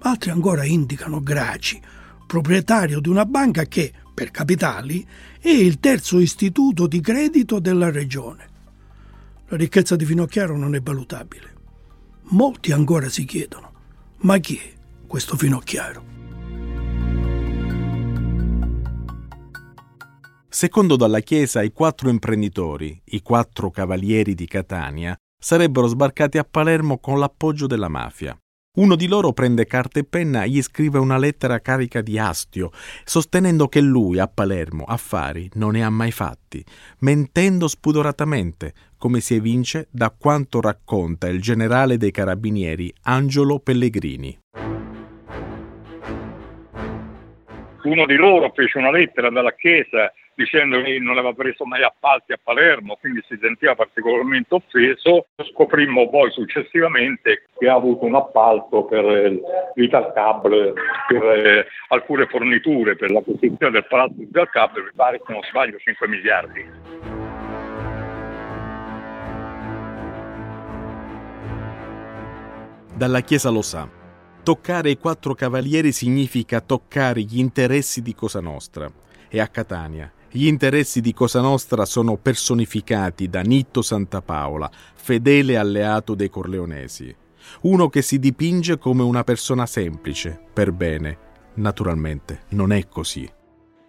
Altri 0.00 0.30
ancora 0.30 0.64
indicano 0.64 1.20
Graci, 1.20 1.80
proprietario 2.28 3.00
di 3.00 3.08
una 3.08 3.24
banca 3.24 3.64
che, 3.64 3.92
per 4.14 4.30
capitali, 4.30 5.04
è 5.40 5.48
il 5.48 5.80
terzo 5.80 6.20
istituto 6.20 6.86
di 6.86 7.00
credito 7.00 7.58
della 7.58 7.90
regione. 7.90 8.46
La 9.48 9.56
ricchezza 9.56 9.96
di 9.96 10.04
Finocchiaro 10.04 10.56
non 10.56 10.74
è 10.74 10.80
valutabile. 10.80 11.56
Molti 12.30 12.70
ancora 12.70 13.08
si 13.08 13.24
chiedono, 13.24 13.72
ma 14.18 14.36
chi 14.36 14.56
è? 14.56 14.76
questo 15.08 15.36
finocchiaro. 15.36 16.16
Secondo 20.48 20.96
dalla 20.96 21.20
Chiesa, 21.20 21.62
i 21.62 21.72
quattro 21.72 22.10
imprenditori, 22.10 23.00
i 23.06 23.22
quattro 23.22 23.70
cavalieri 23.70 24.34
di 24.34 24.46
Catania, 24.46 25.16
sarebbero 25.40 25.86
sbarcati 25.86 26.36
a 26.38 26.44
Palermo 26.44 26.98
con 26.98 27.18
l'appoggio 27.18 27.66
della 27.66 27.88
mafia. 27.88 28.38
Uno 28.78 28.94
di 28.94 29.08
loro 29.08 29.32
prende 29.32 29.66
carta 29.66 29.98
e 29.98 30.04
penna 30.04 30.44
e 30.44 30.50
gli 30.50 30.62
scrive 30.62 31.00
una 31.00 31.18
lettera 31.18 31.58
carica 31.58 32.00
di 32.00 32.16
astio, 32.16 32.70
sostenendo 33.02 33.66
che 33.66 33.80
lui 33.80 34.20
a 34.20 34.30
Palermo 34.32 34.84
affari 34.84 35.50
non 35.54 35.72
ne 35.72 35.82
ha 35.82 35.90
mai 35.90 36.12
fatti, 36.12 36.64
mentendo 37.00 37.66
spudoratamente, 37.66 38.72
come 38.96 39.18
si 39.18 39.34
evince 39.34 39.88
da 39.90 40.14
quanto 40.16 40.60
racconta 40.60 41.26
il 41.26 41.40
generale 41.40 41.96
dei 41.96 42.12
carabinieri 42.12 42.92
Angelo 43.02 43.58
Pellegrini. 43.58 44.38
uno 47.82 48.06
di 48.06 48.16
loro 48.16 48.52
fece 48.54 48.78
una 48.78 48.90
lettera 48.90 49.30
dalla 49.30 49.54
Chiesa 49.54 50.12
dicendo 50.38 50.80
che 50.82 51.00
non 51.00 51.18
aveva 51.18 51.32
preso 51.32 51.64
mai 51.64 51.82
appalti 51.82 52.32
a 52.32 52.38
Palermo, 52.40 52.96
quindi 53.00 53.20
si 53.26 53.36
sentiva 53.40 53.74
particolarmente 53.74 54.54
offeso. 54.54 55.26
Scoprimmo 55.34 56.08
poi 56.08 56.30
successivamente 56.30 57.46
che 57.58 57.68
ha 57.68 57.74
avuto 57.74 58.04
un 58.04 58.14
appalto 58.14 58.84
per 58.84 59.04
l'Italcable, 59.74 60.74
per 61.08 61.22
eh, 61.24 61.66
alcune 61.88 62.26
forniture 62.26 62.94
per 62.94 63.10
la 63.10 63.20
costruzione 63.20 63.72
del 63.72 63.86
palazzo 63.88 64.14
di 64.14 64.22
Italcable, 64.22 64.84
mi 64.84 64.90
pare 64.94 65.20
che 65.20 65.32
non 65.32 65.42
sbaglio 65.42 65.76
5 65.76 66.06
miliardi. 66.06 66.70
Dalla 72.94 73.20
Chiesa 73.22 73.50
lo 73.50 73.62
sa. 73.62 73.88
Toccare 74.44 74.90
i 74.90 74.98
quattro 74.98 75.34
cavalieri 75.34 75.90
significa 75.90 76.60
toccare 76.60 77.22
gli 77.22 77.40
interessi 77.40 78.02
di 78.02 78.14
Cosa 78.14 78.40
Nostra. 78.40 78.88
E 79.30 79.40
a 79.40 79.48
Catania 79.48 80.10
gli 80.30 80.46
interessi 80.46 81.00
di 81.00 81.14
Cosa 81.14 81.40
Nostra 81.40 81.86
sono 81.86 82.18
personificati 82.18 83.30
da 83.30 83.40
Nitto 83.40 83.80
Santapaola, 83.80 84.68
fedele 84.70 85.56
alleato 85.56 86.14
dei 86.14 86.28
Corleonesi. 86.28 87.14
Uno 87.62 87.88
che 87.88 88.02
si 88.02 88.18
dipinge 88.18 88.76
come 88.76 89.02
una 89.02 89.24
persona 89.24 89.64
semplice, 89.64 90.38
per 90.52 90.72
bene. 90.72 91.26
Naturalmente 91.54 92.40
non 92.50 92.72
è 92.72 92.86
così. 92.88 93.26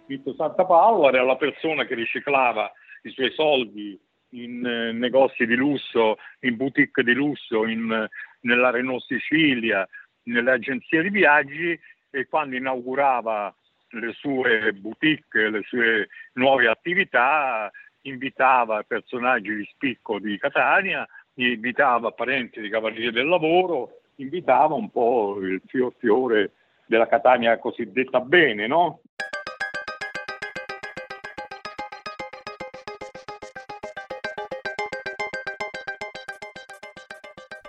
Nitto 0.06 0.34
Santapaola 0.34 1.08
era 1.08 1.24
la 1.24 1.36
persona 1.36 1.84
che 1.84 1.94
riciclava 1.94 2.72
i 3.02 3.10
suoi 3.10 3.32
soldi 3.32 4.00
in 4.30 4.64
eh, 4.64 4.92
negozi 4.92 5.44
di 5.44 5.56
lusso, 5.56 6.16
in 6.40 6.56
boutique 6.56 7.02
di 7.04 7.12
lusso, 7.12 7.66
in, 7.66 8.08
nella 8.40 8.70
Renault 8.70 9.04
Sicilia, 9.04 9.86
nelle 10.22 10.52
agenzie 10.52 11.02
di 11.02 11.10
viaggi 11.10 11.78
e 12.08 12.26
quando 12.28 12.56
inaugurava 12.56 13.54
le 13.90 14.12
sue 14.12 14.72
boutique, 14.72 15.48
le 15.48 15.62
sue 15.64 16.08
nuove 16.34 16.68
attività, 16.68 17.70
invitava 18.02 18.82
personaggi 18.82 19.54
di 19.54 19.68
spicco 19.72 20.18
di 20.18 20.38
Catania, 20.38 21.06
invitava 21.34 22.12
parenti 22.12 22.60
di 22.60 22.68
Cavalieri 22.68 23.12
del 23.12 23.26
Lavoro, 23.26 24.00
invitava 24.16 24.74
un 24.74 24.90
po' 24.90 25.38
il 25.40 25.60
fior 25.66 25.92
fiore 25.98 26.52
della 26.86 27.06
Catania 27.06 27.58
cosiddetta 27.58 28.20
bene, 28.20 28.66
no? 28.66 29.00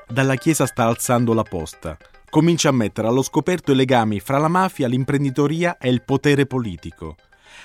Dalla 0.08 0.36
chiesa 0.36 0.66
sta 0.66 0.84
alzando 0.84 1.34
la 1.34 1.44
posta 1.44 1.98
comincia 2.32 2.70
a 2.70 2.72
mettere 2.72 3.10
allo 3.10 3.22
scoperto 3.22 3.74
i 3.74 3.76
legami 3.76 4.22
fra 4.22 4.38
la 4.38 4.48
mafia, 4.48 4.88
l'imprenditoria 4.88 5.78
e 5.78 5.90
il 5.90 6.02
potere 6.02 6.46
politico. 6.46 7.18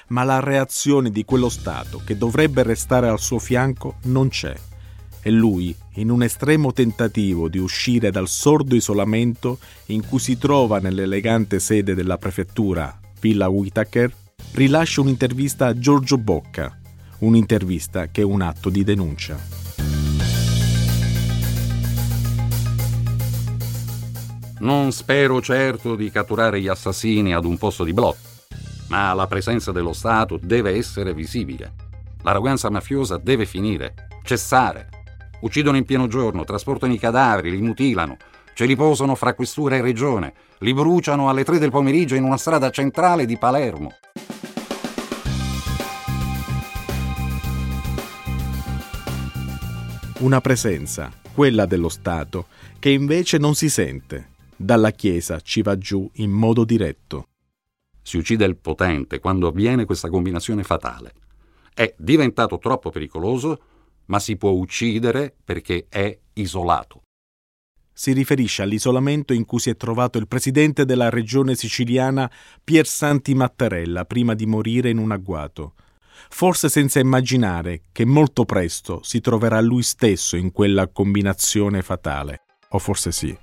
Ma 0.08 0.24
la 0.24 0.40
reazione 0.40 1.10
di 1.10 1.24
quello 1.24 1.48
Stato, 1.48 2.02
che 2.04 2.18
dovrebbe 2.18 2.64
restare 2.64 3.08
al 3.08 3.20
suo 3.20 3.38
fianco, 3.38 3.98
non 4.06 4.28
c'è. 4.28 4.54
E 5.22 5.30
lui, 5.30 5.74
in 5.94 6.10
un 6.10 6.24
estremo 6.24 6.72
tentativo 6.72 7.48
di 7.48 7.58
uscire 7.58 8.10
dal 8.10 8.26
sordo 8.26 8.74
isolamento 8.74 9.58
in 9.86 10.04
cui 10.04 10.18
si 10.18 10.36
trova 10.36 10.80
nell'elegante 10.80 11.60
sede 11.60 11.94
della 11.94 12.18
prefettura, 12.18 12.98
Villa 13.20 13.46
Whitaker, 13.46 14.12
rilascia 14.54 15.00
un'intervista 15.00 15.66
a 15.66 15.78
Giorgio 15.78 16.18
Bocca, 16.18 16.76
un'intervista 17.20 18.08
che 18.08 18.22
è 18.22 18.24
un 18.24 18.42
atto 18.42 18.68
di 18.68 18.82
denuncia. 18.82 19.65
Non 24.58 24.90
spero 24.90 25.42
certo 25.42 25.94
di 25.96 26.10
catturare 26.10 26.62
gli 26.62 26.68
assassini 26.68 27.34
ad 27.34 27.44
un 27.44 27.58
posto 27.58 27.84
di 27.84 27.92
blocco, 27.92 28.16
ma 28.88 29.12
la 29.12 29.26
presenza 29.26 29.70
dello 29.70 29.92
Stato 29.92 30.38
deve 30.42 30.74
essere 30.74 31.12
visibile. 31.12 31.74
L'arroganza 32.22 32.70
mafiosa 32.70 33.18
deve 33.18 33.44
finire, 33.44 34.08
cessare. 34.22 34.88
Uccidono 35.40 35.76
in 35.76 35.84
pieno 35.84 36.06
giorno, 36.06 36.44
trasportano 36.44 36.94
i 36.94 36.98
cadaveri, 36.98 37.50
li 37.50 37.60
mutilano, 37.60 38.16
ce 38.54 38.64
li 38.64 38.74
posano 38.74 39.14
fra 39.14 39.34
questura 39.34 39.76
e 39.76 39.82
regione, 39.82 40.32
li 40.60 40.72
bruciano 40.72 41.28
alle 41.28 41.44
tre 41.44 41.58
del 41.58 41.70
pomeriggio 41.70 42.14
in 42.14 42.24
una 42.24 42.38
strada 42.38 42.70
centrale 42.70 43.26
di 43.26 43.36
Palermo. 43.36 43.92
Una 50.20 50.40
presenza, 50.40 51.12
quella 51.34 51.66
dello 51.66 51.90
Stato, 51.90 52.46
che 52.78 52.88
invece 52.88 53.36
non 53.36 53.54
si 53.54 53.68
sente 53.68 54.34
dalla 54.56 54.90
Chiesa 54.90 55.40
ci 55.40 55.62
va 55.62 55.76
giù 55.76 56.08
in 56.14 56.30
modo 56.30 56.64
diretto. 56.64 57.28
Si 58.02 58.16
uccide 58.16 58.44
il 58.44 58.56
potente 58.56 59.18
quando 59.18 59.48
avviene 59.48 59.84
questa 59.84 60.08
combinazione 60.08 60.62
fatale. 60.62 61.12
È 61.74 61.94
diventato 61.98 62.58
troppo 62.58 62.90
pericoloso, 62.90 63.60
ma 64.06 64.18
si 64.18 64.36
può 64.36 64.50
uccidere 64.50 65.34
perché 65.44 65.86
è 65.88 66.18
isolato. 66.34 67.02
Si 67.92 68.12
riferisce 68.12 68.62
all'isolamento 68.62 69.32
in 69.32 69.44
cui 69.44 69.58
si 69.58 69.70
è 69.70 69.76
trovato 69.76 70.18
il 70.18 70.28
presidente 70.28 70.84
della 70.84 71.08
regione 71.08 71.54
siciliana 71.54 72.30
Pier 72.62 72.86
Santi 72.86 73.34
Mattarella 73.34 74.04
prima 74.04 74.34
di 74.34 74.46
morire 74.46 74.90
in 74.90 74.98
un 74.98 75.12
agguato 75.12 75.74
forse 76.28 76.68
senza 76.68 76.98
immaginare 76.98 77.82
che 77.92 78.04
molto 78.04 78.44
presto 78.44 79.00
si 79.02 79.20
troverà 79.20 79.60
lui 79.60 79.82
stesso 79.82 80.36
in 80.36 80.52
quella 80.52 80.88
combinazione 80.88 81.82
fatale. 81.82 82.42
O 82.70 82.78
forse 82.78 83.12
sì. 83.12 83.36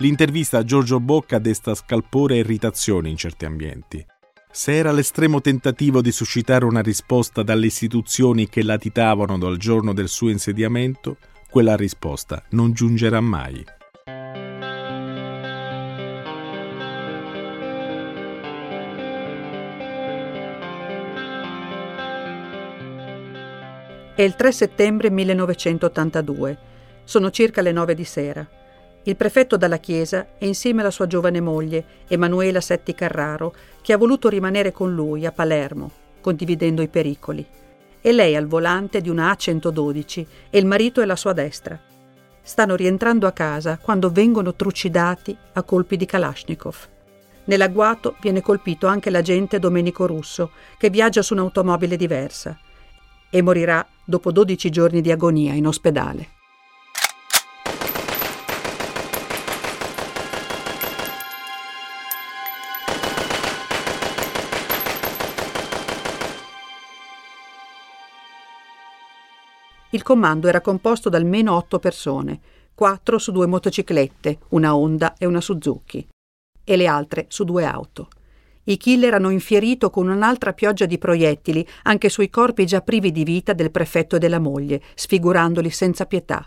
L'intervista 0.00 0.58
a 0.58 0.64
Giorgio 0.64 1.00
Bocca 1.00 1.40
desta 1.40 1.74
scalpore 1.74 2.36
e 2.36 2.38
irritazione 2.38 3.08
in 3.08 3.16
certi 3.16 3.46
ambienti. 3.46 4.06
Se 4.48 4.72
era 4.72 4.92
l'estremo 4.92 5.40
tentativo 5.40 6.00
di 6.00 6.12
suscitare 6.12 6.64
una 6.64 6.82
risposta 6.82 7.42
dalle 7.42 7.66
istituzioni 7.66 8.48
che 8.48 8.62
latitavano 8.62 9.36
dal 9.38 9.56
giorno 9.56 9.92
del 9.92 10.08
suo 10.08 10.30
insediamento, 10.30 11.16
quella 11.50 11.74
risposta 11.74 12.44
non 12.50 12.72
giungerà 12.72 13.20
mai. 13.20 13.64
È 24.14 24.22
il 24.22 24.36
3 24.36 24.52
settembre 24.52 25.10
1982. 25.10 26.58
Sono 27.02 27.30
circa 27.30 27.62
le 27.62 27.72
nove 27.72 27.94
di 27.94 28.04
sera. 28.04 28.57
Il 29.08 29.16
prefetto 29.16 29.56
dalla 29.56 29.78
chiesa 29.78 30.34
è 30.36 30.44
insieme 30.44 30.82
alla 30.82 30.90
sua 30.90 31.06
giovane 31.06 31.40
moglie, 31.40 31.82
Emanuela 32.08 32.60
Setti 32.60 32.94
Carraro, 32.94 33.54
che 33.80 33.94
ha 33.94 33.96
voluto 33.96 34.28
rimanere 34.28 34.70
con 34.70 34.94
lui 34.94 35.24
a 35.24 35.32
Palermo, 35.32 35.90
condividendo 36.20 36.82
i 36.82 36.88
pericoli. 36.88 37.42
E 38.02 38.12
lei 38.12 38.36
al 38.36 38.46
volante 38.46 39.00
di 39.00 39.08
una 39.08 39.32
A112 39.32 40.26
e 40.50 40.58
il 40.58 40.66
marito 40.66 41.00
è 41.00 41.04
alla 41.04 41.16
sua 41.16 41.32
destra. 41.32 41.80
Stanno 42.42 42.76
rientrando 42.76 43.26
a 43.26 43.32
casa 43.32 43.78
quando 43.78 44.10
vengono 44.10 44.54
trucidati 44.54 45.34
a 45.54 45.62
colpi 45.62 45.96
di 45.96 46.04
Kalashnikov. 46.04 46.76
Nell'agguato 47.44 48.16
viene 48.20 48.42
colpito 48.42 48.88
anche 48.88 49.08
l'agente 49.08 49.58
Domenico 49.58 50.04
Russo, 50.04 50.50
che 50.76 50.90
viaggia 50.90 51.22
su 51.22 51.32
un'automobile 51.32 51.96
diversa 51.96 52.58
e 53.30 53.40
morirà 53.40 53.86
dopo 54.04 54.30
12 54.30 54.68
giorni 54.68 55.00
di 55.00 55.10
agonia 55.10 55.54
in 55.54 55.66
ospedale. 55.66 56.36
Il 69.98 70.04
comando 70.04 70.46
era 70.46 70.60
composto 70.60 71.08
da 71.08 71.16
almeno 71.16 71.56
otto 71.56 71.80
persone, 71.80 72.38
quattro 72.72 73.18
su 73.18 73.32
due 73.32 73.48
motociclette, 73.48 74.38
una 74.50 74.76
Honda 74.76 75.14
e 75.18 75.26
una 75.26 75.40
Suzuki, 75.40 76.06
e 76.62 76.76
le 76.76 76.86
altre 76.86 77.24
su 77.26 77.42
due 77.42 77.64
auto. 77.64 78.06
I 78.62 78.76
killer 78.76 79.14
hanno 79.14 79.30
infierito 79.30 79.90
con 79.90 80.08
un'altra 80.08 80.52
pioggia 80.52 80.86
di 80.86 80.98
proiettili 80.98 81.66
anche 81.82 82.10
sui 82.10 82.30
corpi 82.30 82.64
già 82.64 82.80
privi 82.80 83.10
di 83.10 83.24
vita 83.24 83.54
del 83.54 83.72
prefetto 83.72 84.14
e 84.14 84.18
della 84.20 84.38
moglie, 84.38 84.82
sfigurandoli 84.94 85.68
senza 85.68 86.06
pietà. 86.06 86.46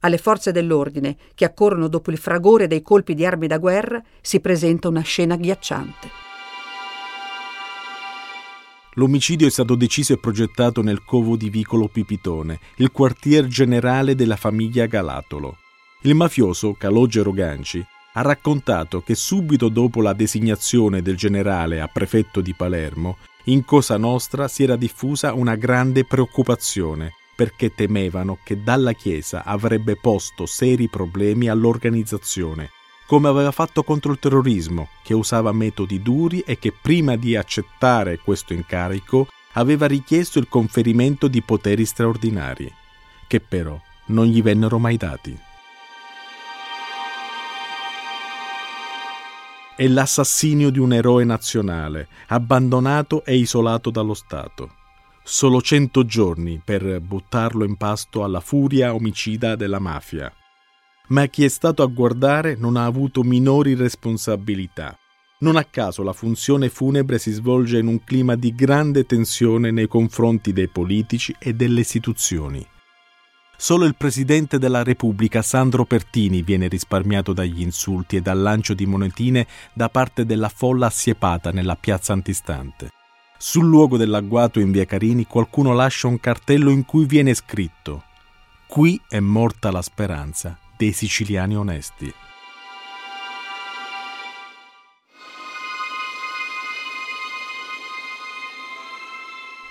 Alle 0.00 0.18
forze 0.18 0.52
dell'ordine, 0.52 1.16
che 1.34 1.46
accorrono 1.46 1.88
dopo 1.88 2.10
il 2.10 2.18
fragore 2.18 2.66
dei 2.66 2.82
colpi 2.82 3.14
di 3.14 3.24
armi 3.24 3.46
da 3.46 3.56
guerra, 3.56 4.02
si 4.20 4.40
presenta 4.40 4.88
una 4.88 5.00
scena 5.00 5.36
ghiacciante. 5.36 6.29
L'omicidio 8.94 9.46
è 9.46 9.50
stato 9.50 9.76
deciso 9.76 10.12
e 10.12 10.18
progettato 10.18 10.82
nel 10.82 11.04
covo 11.04 11.36
di 11.36 11.48
Vicolo 11.48 11.86
Pipitone, 11.86 12.58
il 12.76 12.90
quartier 12.90 13.46
generale 13.46 14.14
della 14.14 14.36
famiglia 14.36 14.86
Galatolo. 14.86 15.58
Il 16.02 16.14
mafioso, 16.14 16.72
Calogero 16.74 17.30
Ganci, 17.30 17.84
ha 18.14 18.22
raccontato 18.22 19.00
che 19.02 19.14
subito 19.14 19.68
dopo 19.68 20.02
la 20.02 20.12
designazione 20.12 21.02
del 21.02 21.16
generale 21.16 21.80
a 21.80 21.86
prefetto 21.86 22.40
di 22.40 22.54
Palermo, 22.54 23.18
in 23.44 23.64
Cosa 23.64 23.96
Nostra 23.96 24.48
si 24.48 24.64
era 24.64 24.76
diffusa 24.76 25.34
una 25.34 25.54
grande 25.54 26.04
preoccupazione 26.04 27.12
perché 27.36 27.72
temevano 27.74 28.38
che 28.44 28.62
dalla 28.62 28.92
Chiesa 28.92 29.44
avrebbe 29.44 29.96
posto 29.96 30.44
seri 30.44 30.88
problemi 30.90 31.48
all'organizzazione, 31.48 32.70
come 33.10 33.26
aveva 33.26 33.50
fatto 33.50 33.82
contro 33.82 34.12
il 34.12 34.20
terrorismo, 34.20 34.90
che 35.02 35.14
usava 35.14 35.50
metodi 35.50 36.00
duri 36.00 36.44
e 36.46 36.60
che 36.60 36.72
prima 36.72 37.16
di 37.16 37.34
accettare 37.34 38.18
questo 38.18 38.52
incarico 38.52 39.26
aveva 39.54 39.88
richiesto 39.88 40.38
il 40.38 40.46
conferimento 40.48 41.26
di 41.26 41.42
poteri 41.42 41.84
straordinari, 41.84 42.72
che 43.26 43.40
però 43.40 43.76
non 44.06 44.26
gli 44.26 44.40
vennero 44.40 44.78
mai 44.78 44.96
dati. 44.96 45.36
è 49.74 49.88
l'assassinio 49.88 50.70
di 50.70 50.78
un 50.78 50.92
eroe 50.92 51.24
nazionale, 51.24 52.06
abbandonato 52.28 53.24
e 53.24 53.34
isolato 53.34 53.90
dallo 53.90 54.12
Stato. 54.12 54.74
Solo 55.24 55.62
cento 55.62 56.04
giorni 56.04 56.60
per 56.62 57.00
buttarlo 57.00 57.64
in 57.64 57.76
pasto 57.76 58.22
alla 58.22 58.40
furia 58.40 58.94
omicida 58.94 59.56
della 59.56 59.78
mafia. 59.78 60.30
Ma 61.10 61.26
chi 61.26 61.44
è 61.44 61.48
stato 61.48 61.82
a 61.82 61.86
guardare 61.86 62.54
non 62.56 62.76
ha 62.76 62.84
avuto 62.84 63.22
minori 63.22 63.74
responsabilità. 63.74 64.96
Non 65.40 65.56
a 65.56 65.64
caso 65.64 66.02
la 66.04 66.12
funzione 66.12 66.68
funebre 66.68 67.18
si 67.18 67.32
svolge 67.32 67.78
in 67.78 67.88
un 67.88 68.04
clima 68.04 68.36
di 68.36 68.54
grande 68.54 69.04
tensione 69.04 69.72
nei 69.72 69.88
confronti 69.88 70.52
dei 70.52 70.68
politici 70.68 71.34
e 71.38 71.54
delle 71.54 71.80
istituzioni. 71.80 72.64
Solo 73.56 73.86
il 73.86 73.96
presidente 73.96 74.58
della 74.58 74.84
Repubblica, 74.84 75.42
Sandro 75.42 75.84
Pertini, 75.84 76.42
viene 76.42 76.68
risparmiato 76.68 77.32
dagli 77.32 77.60
insulti 77.60 78.16
e 78.16 78.20
dal 78.20 78.40
lancio 78.40 78.74
di 78.74 78.86
monetine 78.86 79.46
da 79.72 79.88
parte 79.88 80.24
della 80.24 80.48
folla 80.48 80.86
assiepata 80.86 81.50
nella 81.50 81.74
piazza 81.74 82.12
antistante. 82.12 82.90
Sul 83.36 83.66
luogo 83.66 83.96
dell'agguato 83.96 84.60
in 84.60 84.70
via 84.70 84.84
Carini 84.84 85.26
qualcuno 85.26 85.72
lascia 85.72 86.06
un 86.06 86.20
cartello 86.20 86.70
in 86.70 86.84
cui 86.84 87.04
viene 87.06 87.34
scritto 87.34 88.04
Qui 88.66 89.00
è 89.08 89.18
morta 89.18 89.70
la 89.70 89.82
speranza 89.82 90.58
dei 90.80 90.92
siciliani 90.92 91.56
onesti. 91.56 92.10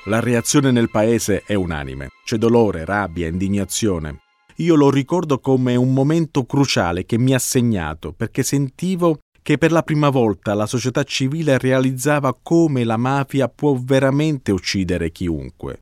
La 0.05 0.19
reazione 0.19 0.69
nel 0.69 0.91
paese 0.91 1.41
è 1.47 1.55
unanime. 1.55 2.09
C'è 2.23 2.37
dolore, 2.37 2.85
rabbia, 2.85 3.27
indignazione. 3.27 4.19
Io 4.57 4.75
lo 4.75 4.91
ricordo 4.91 5.39
come 5.39 5.75
un 5.75 5.93
momento 5.93 6.45
cruciale 6.45 7.05
che 7.05 7.17
mi 7.17 7.33
ha 7.33 7.39
segnato, 7.39 8.13
perché 8.13 8.43
sentivo 8.43 9.21
che 9.41 9.57
per 9.57 9.71
la 9.71 9.81
prima 9.81 10.09
volta 10.09 10.53
la 10.53 10.67
società 10.67 11.03
civile 11.03 11.57
realizzava 11.57 12.37
come 12.39 12.83
la 12.83 12.97
mafia 12.97 13.47
può 13.47 13.75
veramente 13.75 14.51
uccidere 14.51 15.11
chiunque. 15.11 15.79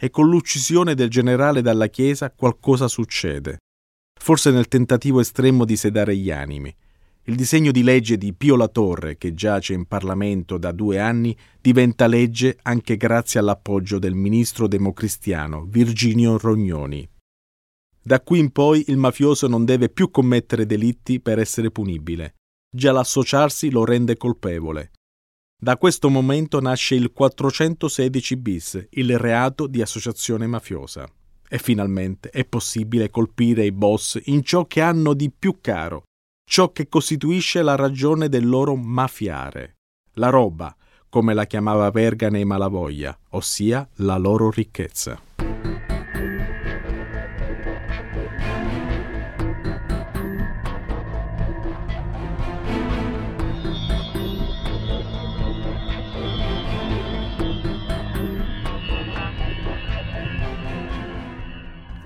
E 0.00 0.08
con 0.08 0.26
l'uccisione 0.26 0.94
del 0.94 1.10
generale 1.10 1.60
dalla 1.60 1.88
Chiesa 1.88 2.30
qualcosa 2.30 2.88
succede. 2.88 3.58
Forse 4.22 4.50
nel 4.50 4.68
tentativo 4.68 5.20
estremo 5.20 5.64
di 5.64 5.76
sedare 5.76 6.14
gli 6.14 6.30
animi. 6.30 6.74
Il 7.24 7.36
disegno 7.36 7.70
di 7.70 7.82
legge 7.82 8.18
di 8.18 8.34
Pio 8.34 8.54
La 8.54 8.68
Torre, 8.68 9.16
che 9.16 9.32
giace 9.32 9.72
in 9.72 9.86
Parlamento 9.86 10.58
da 10.58 10.72
due 10.72 10.98
anni, 10.98 11.36
diventa 11.60 12.06
legge 12.06 12.58
anche 12.62 12.98
grazie 12.98 13.40
all'appoggio 13.40 13.98
del 13.98 14.14
ministro 14.14 14.68
democristiano 14.68 15.64
Virginio 15.64 16.36
Rognoni. 16.36 17.08
Da 18.02 18.20
qui 18.20 18.38
in 18.38 18.50
poi 18.50 18.84
il 18.88 18.98
mafioso 18.98 19.46
non 19.48 19.64
deve 19.64 19.88
più 19.88 20.10
commettere 20.10 20.66
delitti 20.66 21.20
per 21.20 21.38
essere 21.38 21.70
punibile. 21.70 22.34
Già 22.70 22.92
l'associarsi 22.92 23.70
lo 23.70 23.84
rende 23.84 24.16
colpevole. 24.16 24.92
Da 25.58 25.76
questo 25.76 26.10
momento 26.10 26.60
nasce 26.60 26.94
il 26.94 27.10
416 27.12 28.36
bis, 28.36 28.86
il 28.90 29.18
reato 29.18 29.66
di 29.66 29.80
associazione 29.82 30.46
mafiosa. 30.46 31.10
E 31.52 31.58
finalmente 31.58 32.30
è 32.30 32.44
possibile 32.44 33.10
colpire 33.10 33.64
i 33.64 33.72
boss 33.72 34.20
in 34.26 34.44
ciò 34.44 34.66
che 34.66 34.80
hanno 34.80 35.14
di 35.14 35.32
più 35.36 35.56
caro, 35.60 36.04
ciò 36.48 36.70
che 36.70 36.88
costituisce 36.88 37.60
la 37.62 37.74
ragione 37.74 38.28
del 38.28 38.48
loro 38.48 38.76
mafiare, 38.76 39.78
la 40.14 40.28
roba, 40.28 40.72
come 41.08 41.34
la 41.34 41.46
chiamava 41.46 41.90
Verga 41.90 42.30
nei 42.30 42.44
Malavoglia, 42.44 43.18
ossia 43.30 43.88
la 43.96 44.16
loro 44.16 44.48
ricchezza. 44.48 45.20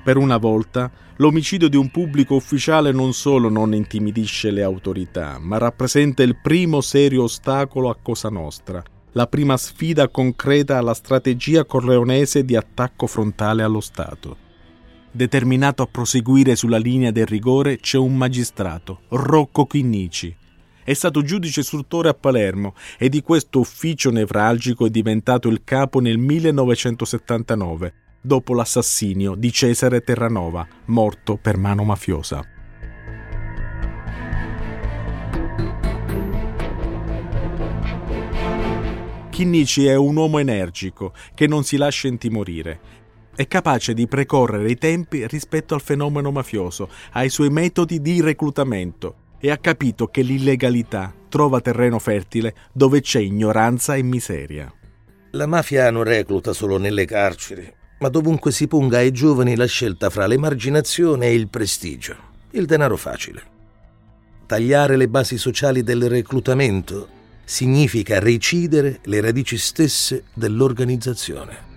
Per 0.05 0.19
una 0.19 0.37
volta, 0.37 0.91
l'omicidio 1.17 1.67
di 1.69 1.79
un 1.79 1.91
pubblico 1.91 2.35
ufficiale 2.35 2.93
non 2.93 3.15
solo 3.15 3.49
non 3.49 3.73
intimidisce 3.73 4.51
le 4.51 4.63
autorità, 4.63 5.39
ma 5.41 5.57
rappresenta 5.57 6.23
il 6.23 6.37
primo 6.37 6.83
serio 6.83 7.23
ostacolo 7.23 7.89
a 7.89 7.97
Cosa 8.01 8.29
Nostra, 8.29 8.83
la 9.13 9.27
prima 9.27 9.57
sfida 9.57 10.11
concreta 10.11 10.77
alla 10.77 10.93
strategia 10.93 11.65
corleonese 11.65 12.45
di 12.45 12.55
attacco 12.55 13.07
frontale 13.07 13.63
allo 13.63 13.81
Stato. 13.81 14.37
Determinato 15.11 15.83
a 15.83 15.89
proseguire 15.91 16.55
sulla 16.55 16.77
linea 16.77 17.11
del 17.11 17.25
rigore 17.25 17.79
c'è 17.79 17.97
un 17.97 18.15
magistrato, 18.15 19.01
Rocco 19.09 19.65
Chinnici. 19.65 20.37
È 20.85 20.93
stato 20.93 21.23
giudice 21.23 21.61
istruttore 21.61 22.11
a 22.11 22.15
Palermo 22.15 22.75
e 22.99 23.09
di 23.09 23.23
questo 23.23 23.61
ufficio 23.61 24.11
nevralgico 24.11 24.85
è 24.85 24.91
diventato 24.91 25.49
il 25.49 25.63
capo 25.65 26.01
nel 26.01 26.19
1979, 26.19 27.95
dopo 28.25 28.55
l'assassinio 28.55 29.35
di 29.35 29.53
Cesare 29.53 30.01
Terranova, 30.01 30.67
morto 30.87 31.37
per 31.37 31.59
mano 31.59 31.85
mafiosa. 31.85 32.43
Chinnici 39.29 39.87
è 39.87 39.95
un 39.95 40.17
uomo 40.17 40.39
energico 40.39 41.13
che 41.35 41.47
non 41.47 41.65
si 41.65 41.77
lascia 41.77 42.09
intimorire 42.09 43.03
è 43.37 43.49
capace 43.49 43.95
di 43.95 44.07
precorrere 44.07 44.71
i 44.71 44.77
tempi 44.77 45.27
rispetto 45.27 45.75
al 45.75 45.81
fenomeno 45.81 46.31
mafioso, 46.31 46.89
ai 47.13 47.29
suoi 47.29 47.51
metodi 47.51 48.01
di 48.01 48.21
reclutamento 48.21 49.23
e 49.41 49.51
ha 49.51 49.59
capito 49.59 50.07
che 50.07 50.23
l'illegalità 50.23 51.13
trova 51.29 51.61
terreno 51.61 51.99
fertile 51.99 52.55
dove 52.73 53.01
c'è 53.01 53.21
ignoranza 53.21 53.97
e 53.97 54.03
miseria. 54.03 54.73
La 55.33 55.47
mafia 55.47 55.91
non 55.91 56.05
recluta 56.05 56.53
solo 56.53 56.79
nelle 56.79 57.05
carceri, 57.07 57.71
ma 57.99 58.09
dovunque 58.09 58.53
si 58.53 58.67
ponga 58.67 58.99
ai 58.99 59.11
giovani 59.11 59.57
la 59.57 59.67
scelta 59.67 60.11
fra 60.11 60.27
l'emarginazione 60.27 61.27
e 61.27 61.35
il 61.35 61.49
prestigio, 61.49 62.17
il 62.51 62.67
denaro 62.67 62.97
facile. 62.97 63.43
Tagliare 64.47 64.97
le 64.97 65.09
basi 65.09 65.39
sociali 65.39 65.83
del 65.83 66.09
reclutamento 66.09 67.09
significa 67.45 68.19
recidere 68.19 69.01
le 69.05 69.21
radici 69.21 69.57
stesse 69.57 70.25
dell'organizzazione. 70.35 71.73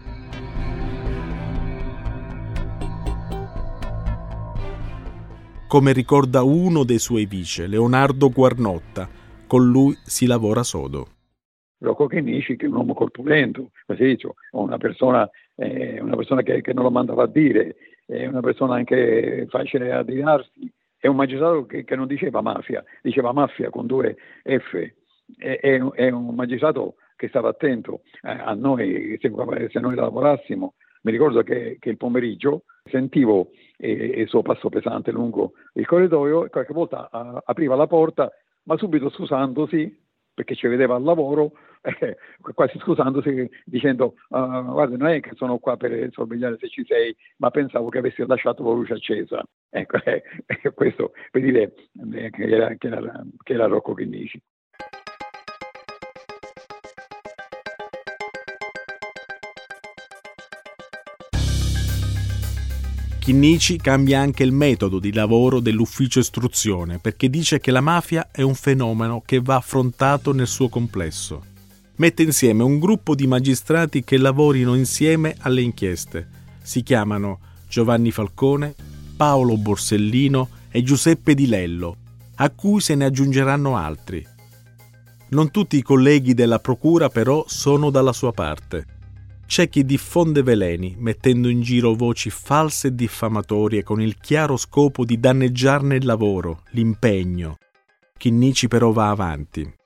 come 5.68 5.92
ricorda 5.92 6.44
uno 6.44 6.86
dei 6.86 6.98
suoi 6.98 7.26
vice, 7.26 7.68
Leonardo 7.68 8.30
Guarnotta. 8.30 9.08
Con 9.46 9.70
lui 9.70 9.94
si 10.02 10.26
lavora 10.26 10.64
sodo. 10.64 11.08
Rocco 11.80 12.08
Chenici, 12.08 12.56
che 12.56 12.66
è 12.66 12.70
un 12.70 12.76
uomo 12.76 12.94
corpulento, 12.94 13.72
massiccio, 13.86 14.36
una 14.52 14.78
persona, 14.78 15.30
eh, 15.58 16.00
una 16.00 16.16
persona 16.16 16.42
che, 16.42 16.62
che, 16.62 16.74
non 16.74 16.84
lo 16.84 16.92
mandava 16.92 17.24
a 17.24 17.28
dire, 17.28 17.76
è 18.06 18.26
una 18.26 18.42
persona 18.42 18.76
anche 18.76 19.46
facile 19.50 19.92
a 19.92 20.04
dirarsi, 20.04 20.72
è 20.98 21.08
un 21.08 21.16
magistrato 21.16 21.66
che, 21.66 21.84
che 21.84 21.96
non 21.96 22.08
diceva 22.08 22.42
mafia, 22.42 22.84
diceva 23.02 23.34
mafia 23.34 23.70
con 23.70 23.86
due 23.86 24.16
F, 24.44 24.94
è, 25.38 25.60
è, 25.60 25.80
è 25.80 26.10
un 26.10 26.34
magistrato 26.34 26.96
che 27.16 27.28
stava 27.28 27.50
attento 27.50 28.02
a, 28.22 28.46
a 28.46 28.54
noi, 28.54 29.18
se, 29.20 29.32
se 29.70 29.80
noi 29.80 29.96
lavorassimo. 29.96 30.76
Mi 31.02 31.12
ricordo 31.12 31.42
che, 31.42 31.78
che 31.80 31.90
il 31.90 31.98
pomeriggio 31.98 32.64
sentivo 32.86 33.52
il 33.78 34.28
suo 34.28 34.42
passo 34.42 34.70
pesante 34.70 35.12
lungo 35.12 35.54
il 35.74 35.86
corridoio 35.86 36.46
e 36.46 36.50
qualche 36.50 36.74
volta 36.74 37.08
uh, 37.12 37.40
apriva 37.44 37.76
la 37.76 37.88
porta, 37.88 38.32
ma 38.64 38.78
subito 38.78 39.10
scusandosi 39.10 40.06
perché 40.34 40.56
ci 40.56 40.68
vedeva 40.68 40.96
al 40.96 41.04
lavoro, 41.04 41.54
eh, 42.00 42.18
quasi 42.54 42.78
scusandosi 42.80 43.50
dicendo 43.66 44.16
uh, 44.30 44.64
guarda 44.64 44.98
non 44.98 45.08
è 45.08 45.20
che 45.20 45.32
sono 45.36 45.58
qua 45.58 45.78
per 45.78 46.10
sorvegliare 46.12 46.58
se 46.60 46.70
ci 46.70 46.84
sei, 46.86 47.16
ma 47.38 47.50
pensavo 47.50 47.90
che 47.90 48.00
avessi 48.00 48.26
lasciato 48.26 48.64
la 48.64 48.74
luce 48.74 48.94
accesa. 48.94 49.44
Ecco, 49.70 49.98
eh, 50.04 50.24
questo 50.74 51.14
per 51.32 51.42
dire 51.42 51.74
eh, 52.14 52.30
che, 52.30 52.44
era, 52.44 52.74
che, 52.76 52.88
era, 52.88 53.26
che 53.44 53.54
era 53.54 53.68
Rocco 53.68 53.94
Chinnici. 53.94 54.42
Chinnici 63.20 63.76
cambia 63.76 64.22
anche 64.22 64.44
il 64.44 64.54
metodo 64.54 65.00
di 65.00 65.12
lavoro 65.12 65.60
dell'ufficio 65.60 66.20
istruzione 66.20 66.98
perché 66.98 67.30
dice 67.30 67.60
che 67.60 67.72
la 67.72 67.82
mafia 67.82 68.30
è 68.32 68.42
un 68.42 68.56
fenomeno 68.56 69.22
che 69.26 69.42
va 69.42 69.56
affrontato 69.56 70.32
nel 70.32 70.48
suo 70.48 70.70
complesso. 70.70 71.56
Mette 71.98 72.22
insieme 72.22 72.62
un 72.62 72.78
gruppo 72.78 73.16
di 73.16 73.26
magistrati 73.26 74.04
che 74.04 74.18
lavorino 74.18 74.76
insieme 74.76 75.36
alle 75.40 75.62
inchieste. 75.62 76.28
Si 76.62 76.84
chiamano 76.84 77.40
Giovanni 77.68 78.12
Falcone, 78.12 78.76
Paolo 79.16 79.58
Borsellino 79.58 80.48
e 80.70 80.84
Giuseppe 80.84 81.34
Di 81.34 81.48
Lello, 81.48 81.98
a 82.36 82.52
cui 82.52 82.82
se 82.82 82.94
ne 82.94 83.06
aggiungeranno 83.06 83.76
altri. 83.76 84.24
Non 85.30 85.50
tutti 85.50 85.78
i 85.78 85.82
colleghi 85.82 86.36
della 86.36 86.60
Procura 86.60 87.10
però 87.10 87.44
sono 87.48 87.90
dalla 87.90 88.14
sua 88.14 88.32
parte. 88.32 88.86
C'è 89.48 89.68
chi 89.68 89.84
diffonde 89.84 90.44
veleni, 90.44 90.96
mettendo 91.00 91.48
in 91.48 91.62
giro 91.62 91.96
voci 91.96 92.30
false 92.30 92.90
e 92.90 92.96
diffamatorie 92.96 93.82
con 93.82 94.02
il 94.02 94.18
chiaro 94.20 94.56
scopo 94.56 95.04
di 95.04 95.20
danneggiarne 95.20 95.96
il 95.96 96.06
lavoro, 96.06 96.62
l'impegno. 96.72 97.58
Chinnici 98.18 98.68
però 98.68 98.92
va 98.92 99.10
avanti. 99.10 99.77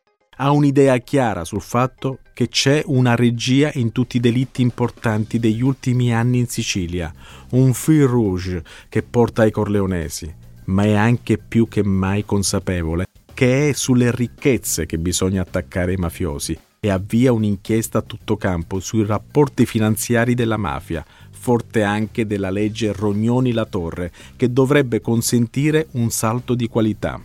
Ha 0.43 0.49
un'idea 0.49 0.97
chiara 0.97 1.45
sul 1.45 1.62
fatto 1.62 2.17
che 2.34 2.47
c'è 2.47 2.82
una 2.88 3.13
regia 3.13 3.69
in 3.75 3.91
tutti 3.91 4.17
i 4.17 4.19
delitti 4.19 4.63
importanti 4.63 5.38
degli 5.38 5.62
ultimi 5.62 6.12
anni 6.15 6.39
in 6.39 6.47
Sicilia, 6.47 7.13
un 7.51 7.75
fil 7.75 8.08
rouge 8.08 8.63
che 8.89 9.04
porta 9.04 9.43
ai 9.43 9.51
corleonesi, 9.51 10.34
ma 10.65 10.84
è 10.84 10.93
anche 10.93 11.38
più 11.38 11.67
che 11.67 11.84
mai 11.84 12.25
consapevole 12.25 13.06
che 13.36 13.69
è 13.69 13.73
sulle 13.73 14.10
ricchezze 14.10 14.88
che 14.88 14.97
bisogna 14.97 15.43
attaccare 15.43 15.93
i 15.93 15.97
mafiosi 15.97 16.58
e 16.80 16.89
avvia 16.89 17.32
un'inchiesta 17.32 17.99
a 17.99 18.01
tutto 18.01 18.36
campo 18.36 18.80
sui 18.80 19.06
rapporti 19.06 19.67
finanziari 19.67 20.34
della 20.34 20.58
mafia, 20.58 21.06
forte 21.30 21.84
anche 21.84 22.25
della 22.25 22.49
legge 22.49 22.91
Rognoni-La 22.93 23.65
Torre, 23.65 24.12
che 24.36 24.51
dovrebbe 24.51 25.01
consentire 25.01 25.88
un 25.91 26.10
salto 26.10 26.56
di 26.56 26.67
qualità. 26.67 27.21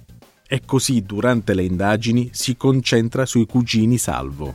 E 0.48 0.62
così 0.64 1.02
durante 1.02 1.54
le 1.54 1.64
indagini 1.64 2.30
si 2.32 2.56
concentra 2.56 3.26
sui 3.26 3.46
cugini 3.46 3.98
Salvo. 3.98 4.54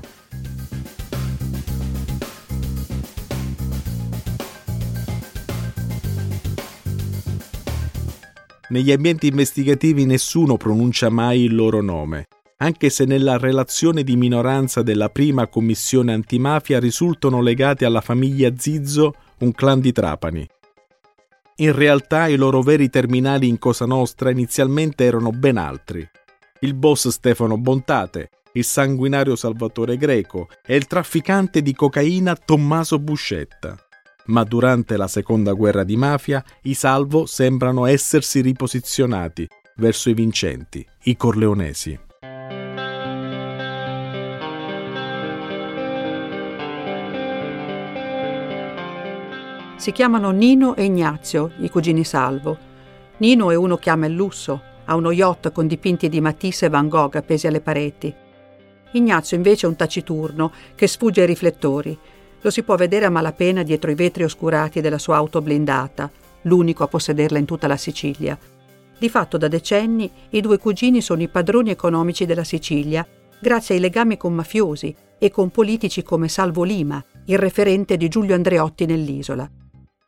Negli 8.70 8.92
ambienti 8.92 9.28
investigativi 9.28 10.06
nessuno 10.06 10.56
pronuncia 10.56 11.10
mai 11.10 11.42
il 11.42 11.56
loro 11.56 11.82
nome 11.82 12.28
anche 12.62 12.92
se 12.92 13.06
nella 13.06 13.38
relazione 13.38 14.04
di 14.04 14.16
minoranza 14.16 14.84
della 14.84 15.10
prima 15.10 15.48
commissione 15.48 16.14
antimafia 16.14 16.80
risultano 16.80 17.42
legati 17.42 17.86
alla 17.86 18.02
famiglia 18.02 18.52
Zizzo, 18.56 19.16
un 19.40 19.52
clan 19.52 19.80
di 19.80 19.92
Trapani. 19.92 20.48
In 21.58 21.74
realtà 21.74 22.28
i 22.28 22.36
loro 22.36 22.62
veri 22.62 22.90
terminali 22.90 23.48
in 23.48 23.60
Cosa 23.60 23.86
Nostra 23.86 24.32
inizialmente 24.32 25.04
erano 25.04 25.32
ben 25.32 25.58
altri. 25.58 26.08
Il 26.62 26.74
boss 26.74 27.10
Stefano 27.10 27.58
Bontate, 27.58 28.30
il 28.54 28.64
sanguinario 28.64 29.36
Salvatore 29.36 29.98
Greco 29.98 30.48
e 30.66 30.76
il 30.76 30.88
trafficante 30.88 31.62
di 31.62 31.74
cocaina 31.74 32.36
Tommaso 32.36 33.00
Buscetta. 33.00 33.78
Ma 34.26 34.44
durante 34.44 34.98
la 34.98 35.08
seconda 35.08 35.54
guerra 35.54 35.84
di 35.84 35.98
mafia 35.98 36.44
i 36.64 36.74
salvo 36.74 37.26
sembrano 37.26 37.86
essersi 37.86 38.42
riposizionati 38.42 39.48
verso 39.76 40.10
i 40.10 40.14
vincenti, 40.14 40.86
i 41.04 41.16
corleonesi. 41.18 42.00
Si 49.82 49.92
chiamano 49.94 50.30
Nino 50.30 50.76
e 50.76 50.84
Ignazio, 50.84 51.54
i 51.58 51.70
cugini 51.72 52.04
Salvo. 52.04 52.56
Nino 53.18 53.50
è 53.50 53.56
uno 53.56 53.78
che 53.78 53.90
ama 53.90 54.06
il 54.06 54.14
lusso, 54.14 54.62
ha 54.86 54.94
uno 54.94 55.10
yacht 55.12 55.52
con 55.52 55.66
dipinti 55.66 56.08
di 56.08 56.22
Matisse 56.22 56.68
e 56.68 56.70
Van 56.70 56.88
Gogh 56.88 57.16
appesi 57.16 57.48
alle 57.48 57.62
pareti. 57.62 58.14
Ignazio 58.92 59.38
invece 59.38 59.66
è 59.66 59.70
un 59.70 59.76
taciturno 59.76 60.52
che 60.76 60.86
sfugge 60.86 61.22
ai 61.22 61.26
riflettori. 61.26 61.98
Lo 62.42 62.52
si 62.52 62.62
può 62.62 62.76
vedere 62.76 63.06
a 63.06 63.10
malapena 63.10 63.64
dietro 63.64 63.90
i 63.90 63.96
vetri 63.96 64.24
oscurati 64.24 64.82
della 64.82 65.00
sua 65.00 65.16
auto 65.16 65.42
blindata, 65.42 66.12
l'unico 66.44 66.84
a 66.84 66.88
possederla 66.88 67.40
in 67.40 67.46
tutta 67.46 67.66
la 67.66 67.78
Sicilia. 67.78 68.38
Di 69.00 69.10
fatto 69.10 69.40
da 69.40 69.48
decenni 69.48 70.12
i 70.30 70.42
due 70.42 70.60
cugini 70.60 71.02
sono 71.02 71.24
i 71.24 71.28
padroni 71.28 71.72
economici 71.72 72.28
della 72.28 72.44
Sicilia, 72.44 73.04
grazie 73.40 73.74
ai 73.74 73.82
legami 73.82 74.16
con 74.16 74.32
mafiosi 74.32 74.96
e 75.18 75.32
con 75.32 75.50
politici 75.50 76.04
come 76.04 76.28
Salvo 76.28 76.62
Lima, 76.62 77.04
il 77.26 77.40
referente 77.40 77.98
di 77.98 78.08
Giulio 78.10 78.36
Andreotti 78.36 78.86
nell'isola. 78.86 79.50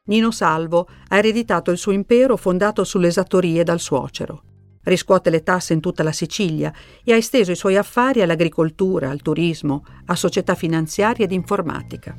Nino 0.06 0.32
Salvo 0.32 0.90
ha 1.08 1.18
ereditato 1.18 1.72
il 1.72 1.78
suo 1.78 1.94
impero 1.94 2.36
fondato 2.36 2.84
sulle 2.84 3.08
esattorie 3.08 3.64
dal 3.64 3.80
suocero. 3.80 4.44
Riscuote 4.84 5.30
le 5.30 5.44
tasse 5.44 5.72
in 5.72 5.80
tutta 5.80 6.04
la 6.04 6.12
Sicilia 6.12 6.74
e 7.06 7.14
ha 7.14 7.16
esteso 7.16 7.52
i 7.52 7.56
suoi 7.56 7.78
affari 7.78 8.22
all'agricoltura, 8.22 9.10
al 9.10 9.22
turismo, 9.22 9.86
a 10.08 10.16
società 10.16 10.56
finanziarie 10.56 11.24
ed 11.24 11.32
informatica. 11.32 12.18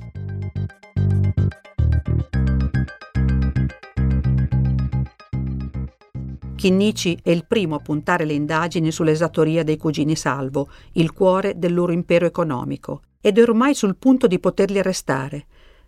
Chinnici 6.56 7.18
è 7.22 7.28
il 7.28 7.44
primo 7.46 7.74
a 7.74 7.80
puntare 7.80 8.24
le 8.24 8.32
indagini 8.32 8.90
sull'esattoria 8.90 9.62
dei 9.62 9.76
cugini 9.76 10.16
Salvo, 10.16 10.70
il 10.92 11.12
cuore 11.12 11.58
del 11.58 11.74
loro 11.74 11.92
impero 11.92 12.24
economico, 12.24 13.02
ed 13.20 13.36
è 13.36 13.42
ormai 13.42 13.74
sul 13.74 13.96
punto 13.96 14.26
di 14.26 14.38
poterli 14.38 14.78
arrestare. 14.78 15.44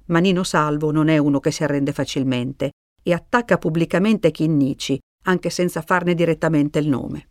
Ma 0.07 0.19
Nino 0.19 0.45
Salvo 0.45 0.93
non 0.93 1.09
è 1.09 1.19
uno 1.19 1.41
che 1.41 1.51
si 1.51 1.65
arrende 1.65 1.93
facilmente 1.93 2.71
e 3.03 3.13
attacca 3.13 3.59
pubblicamente 3.59 4.31
Chinnici, 4.31 4.99
anche 5.25 5.51
senza 5.51 5.83
farne 5.83 6.15
direttamente 6.15 6.79
il 6.79 6.89
nome. 6.89 7.31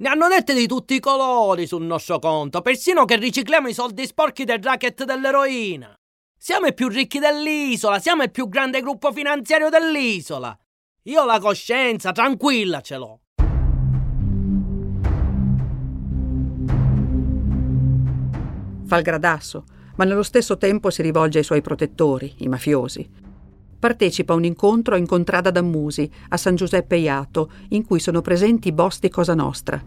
Ne 0.00 0.08
hanno 0.08 0.28
dette 0.28 0.54
di 0.54 0.66
tutti 0.66 0.94
i 0.94 1.00
colori 1.00 1.66
sul 1.66 1.82
nostro 1.82 2.18
conto, 2.18 2.62
persino 2.62 3.04
che 3.04 3.16
ricicliamo 3.16 3.68
i 3.68 3.74
soldi 3.74 4.06
sporchi 4.06 4.44
del 4.44 4.62
racket 4.62 5.04
dell'eroina. 5.04 5.94
Siamo 6.38 6.66
i 6.66 6.72
più 6.72 6.88
ricchi 6.88 7.18
dell'isola, 7.18 7.98
siamo 7.98 8.22
il 8.22 8.30
più 8.30 8.48
grande 8.48 8.80
gruppo 8.80 9.12
finanziario 9.12 9.68
dell'isola. 9.68 10.58
Io 11.02 11.24
la 11.26 11.38
coscienza 11.38 12.12
tranquilla 12.12 12.80
ce 12.80 12.96
l'ho. 12.96 13.20
Fa 18.86 18.96
il 18.96 19.02
gradasso, 19.02 19.64
ma 20.00 20.06
nello 20.06 20.22
stesso 20.22 20.56
tempo 20.56 20.88
si 20.88 21.02
rivolge 21.02 21.36
ai 21.36 21.44
suoi 21.44 21.60
protettori, 21.60 22.32
i 22.38 22.48
mafiosi. 22.48 23.06
Partecipa 23.78 24.32
a 24.32 24.36
un 24.36 24.44
incontro 24.44 24.96
in 24.96 25.04
Contrada 25.04 25.50
d'Ammusi, 25.50 26.10
a 26.30 26.38
San 26.38 26.54
Giuseppe 26.54 26.96
Iato, 26.96 27.50
in 27.68 27.84
cui 27.84 28.00
sono 28.00 28.22
presenti 28.22 28.68
i 28.68 28.72
boss 28.72 28.98
di 28.98 29.10
Cosa 29.10 29.34
Nostra. 29.34 29.78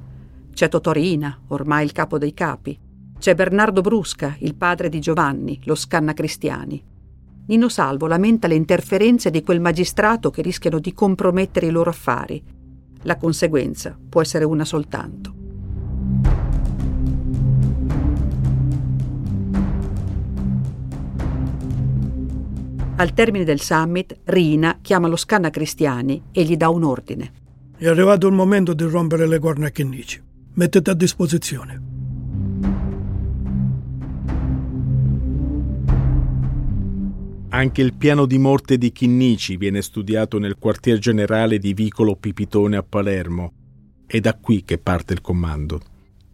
C'è 0.54 0.69
Totorina, 0.69 1.36
ormai 1.47 1.86
il 1.86 1.93
capo 1.93 2.19
dei 2.19 2.36
capi. 2.36 2.78
C'è 3.17 3.34
Bernardo 3.34 3.82
Brusca, 3.82 4.36
il 4.41 4.54
padre 4.54 4.88
di 4.88 4.99
Giovanni, 4.99 5.60
lo 5.63 5.73
scanna 5.73 6.13
cristiani. 6.13 6.80
Nino 7.47 7.67
Salvo 7.67 8.06
lamenta 8.06 8.47
le 8.47 8.54
interferenze 8.54 9.32
di 9.32 9.41
quel 9.41 9.62
magistrato 9.62 10.30
che 10.30 10.43
rischiano 10.43 10.78
di 10.78 10.93
compromettere 10.93 11.65
i 11.65 11.71
loro 11.71 11.89
affari. 11.89 12.39
La 13.02 13.17
conseguenza 13.17 13.97
può 14.10 14.21
essere 14.21 14.45
una 14.45 14.63
soltanto. 14.63 15.34
Al 22.95 23.13
termine 23.13 23.43
del 23.43 23.60
summit, 23.60 24.19
Rina 24.25 24.77
chiama 24.79 25.08
lo 25.08 25.15
scanna 25.15 25.49
cristiani 25.49 26.25
e 26.32 26.43
gli 26.43 26.56
dà 26.56 26.69
un 26.69 26.84
ordine. 26.84 27.32
È 27.75 27.88
arrivato 27.88 28.27
il 28.27 28.34
momento 28.34 28.73
di 28.73 28.84
rompere 28.84 29.27
le 29.27 29.39
corna 29.39 29.67
a 29.67 29.69
Chinnici. 29.71 30.21
Mettete 30.53 30.91
a 30.91 30.93
disposizione. 30.93 31.82
Anche 37.49 37.82
il 37.82 37.93
piano 37.95 38.25
di 38.25 38.38
morte 38.38 38.77
di 38.77 38.91
Chinnici 38.91 39.58
viene 39.58 39.82
studiato 39.82 40.38
nel 40.38 40.58
quartier 40.60 40.99
generale 40.99 41.58
di 41.58 41.73
Vicolo 41.73 42.15
Pipitone 42.15 42.77
a 42.77 42.84
Palermo. 42.84 43.53
È 44.06 44.19
da 44.19 44.36
qui 44.36 44.63
che 44.63 44.77
parte 44.77 45.13
il 45.13 45.21
comando. 45.21 45.82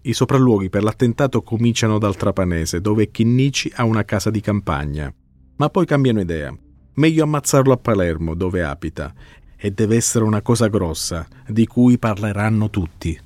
I 0.02 0.14
sopralluoghi 0.14 0.70
per 0.70 0.84
l'attentato 0.84 1.42
cominciano 1.42 1.98
dal 1.98 2.18
Trapanese, 2.18 2.82
dove 2.82 3.12
Chinnici 3.12 3.72
ha 3.76 3.86
una 3.86 4.04
casa 4.04 4.30
di 4.30 4.42
campagna. 4.42 5.14
Ma 5.60 5.70
poi 5.70 5.86
cambiano 5.86 6.22
idea. 6.22 6.58
Meglio 6.94 7.24
ammazzarlo 7.24 7.74
a 7.74 7.78
Palermo, 7.78 8.34
dove 8.34 8.64
abita. 8.64 9.14
E 9.58 9.72
deve 9.72 9.98
essere 9.98 10.24
una 10.24 10.42
cosa 10.42 10.70
grossa, 10.70 11.28
di 11.46 11.68
cui 11.68 11.98
parleranno 11.98 12.70
tutti. 12.70 13.20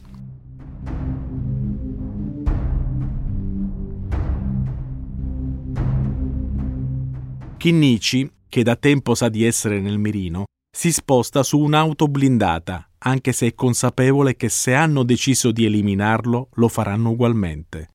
Chinnici, 7.58 8.30
che 8.50 8.63
da 8.63 8.76
tempo 8.76 9.13
sa 9.13 9.30
di 9.30 9.46
essere 9.46 9.80
nel 9.80 10.00
mirino, 10.00 10.46
si 10.76 10.91
sposta 10.91 11.43
su 11.43 11.60
un'auto 11.60 12.08
blindata, 12.08 12.89
anche 12.98 13.32
se 13.32 13.46
è 13.46 13.54
consapevole 13.54 14.36
che 14.36 14.50
se 14.50 14.74
hanno 14.74 15.04
deciso 15.04 15.52
di 15.52 15.65
eliminarlo 15.65 16.50
lo 16.54 16.67
faranno 16.67 17.12
ugualmente. 17.12 17.89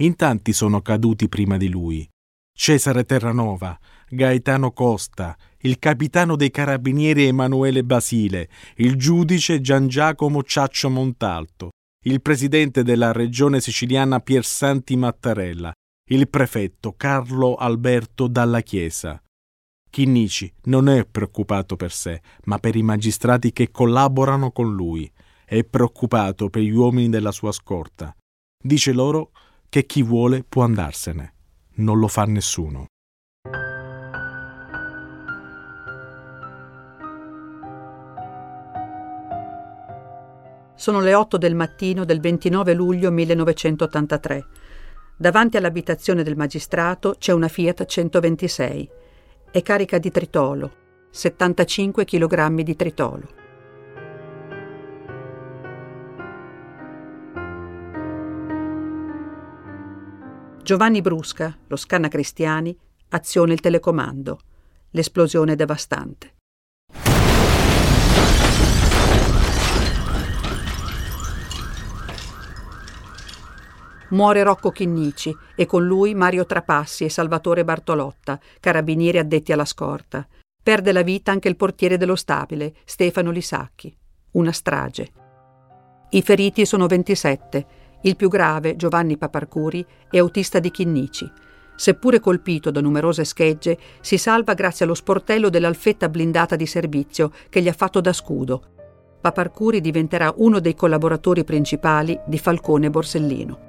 In 0.00 0.14
tanti 0.14 0.52
sono 0.52 0.82
caduti 0.82 1.26
prima 1.28 1.56
di 1.56 1.70
lui. 1.70 2.06
Cesare 2.60 3.04
Terranova, 3.04 3.78
Gaetano 4.08 4.72
Costa, 4.72 5.36
il 5.58 5.78
capitano 5.78 6.34
dei 6.34 6.50
carabinieri 6.50 7.26
Emanuele 7.26 7.84
Basile, 7.84 8.48
il 8.78 8.96
giudice 8.96 9.60
Gian 9.60 9.86
Giacomo 9.86 10.42
Ciaccio 10.42 10.90
Montalto, 10.90 11.70
il 12.04 12.20
presidente 12.20 12.82
della 12.82 13.12
regione 13.12 13.60
siciliana 13.60 14.18
Piersanti 14.18 14.96
Mattarella, 14.96 15.72
il 16.10 16.28
prefetto 16.28 16.94
Carlo 16.96 17.54
Alberto 17.54 18.26
Dalla 18.26 18.60
Chiesa. 18.62 19.22
Chinnici 19.88 20.52
non 20.64 20.88
è 20.88 21.06
preoccupato 21.06 21.76
per 21.76 21.92
sé, 21.92 22.20
ma 22.46 22.58
per 22.58 22.74
i 22.74 22.82
magistrati 22.82 23.52
che 23.52 23.70
collaborano 23.70 24.50
con 24.50 24.74
lui. 24.74 25.08
È 25.44 25.62
preoccupato 25.62 26.50
per 26.50 26.62
gli 26.62 26.70
uomini 26.70 27.08
della 27.08 27.30
sua 27.30 27.52
scorta. 27.52 28.12
Dice 28.60 28.92
loro 28.92 29.30
che 29.68 29.86
chi 29.86 30.02
vuole 30.02 30.42
può 30.42 30.64
andarsene. 30.64 31.34
Non 31.78 32.00
lo 32.00 32.08
fa 32.08 32.24
nessuno. 32.24 32.86
Sono 40.74 41.00
le 41.00 41.14
8 41.14 41.38
del 41.38 41.54
mattino 41.54 42.04
del 42.04 42.18
29 42.18 42.74
luglio 42.74 43.12
1983. 43.12 44.46
Davanti 45.16 45.56
all'abitazione 45.56 46.24
del 46.24 46.36
magistrato 46.36 47.14
c'è 47.16 47.32
una 47.32 47.46
Fiat 47.46 47.84
126. 47.84 48.90
È 49.52 49.62
carica 49.62 49.98
di 49.98 50.10
tritolo, 50.10 50.72
75 51.10 52.04
kg 52.04 52.60
di 52.60 52.74
tritolo. 52.74 53.37
Giovanni 60.68 61.00
Brusca, 61.00 61.56
lo 61.66 61.76
scanna 61.76 62.08
Cristiani, 62.08 62.76
aziona 63.08 63.54
il 63.54 63.60
telecomando. 63.60 64.38
L'esplosione 64.90 65.54
è 65.54 65.56
devastante. 65.56 66.34
Muore 74.10 74.42
Rocco 74.42 74.70
Chinnici 74.70 75.34
e 75.56 75.64
con 75.64 75.86
lui 75.86 76.14
Mario 76.14 76.44
Trapassi 76.44 77.04
e 77.04 77.08
Salvatore 77.08 77.64
Bartolotta, 77.64 78.38
carabinieri 78.60 79.16
addetti 79.16 79.52
alla 79.52 79.64
scorta. 79.64 80.28
Perde 80.62 80.92
la 80.92 81.00
vita 81.00 81.30
anche 81.32 81.48
il 81.48 81.56
portiere 81.56 81.96
dello 81.96 82.14
stabile, 82.14 82.74
Stefano 82.84 83.30
Lisacchi. 83.30 83.96
Una 84.32 84.52
strage. 84.52 85.12
I 86.10 86.20
feriti 86.20 86.66
sono 86.66 86.86
27. 86.86 87.77
Il 88.02 88.16
più 88.16 88.28
grave, 88.28 88.76
Giovanni 88.76 89.16
Paparcuri, 89.16 89.84
è 90.08 90.18
autista 90.18 90.58
di 90.58 90.70
Chinnici. 90.70 91.30
Seppure 91.74 92.20
colpito 92.20 92.70
da 92.70 92.80
numerose 92.80 93.24
schegge, 93.24 93.78
si 94.00 94.18
salva 94.18 94.54
grazie 94.54 94.84
allo 94.84 94.94
sportello 94.94 95.48
dell'alfetta 95.48 96.08
blindata 96.08 96.56
di 96.56 96.66
servizio 96.66 97.32
che 97.48 97.60
gli 97.60 97.68
ha 97.68 97.72
fatto 97.72 98.00
da 98.00 98.12
scudo. 98.12 98.62
Paparcuri 99.20 99.80
diventerà 99.80 100.32
uno 100.36 100.60
dei 100.60 100.74
collaboratori 100.74 101.44
principali 101.44 102.18
di 102.26 102.38
Falcone 102.38 102.90
Borsellino. 102.90 103.67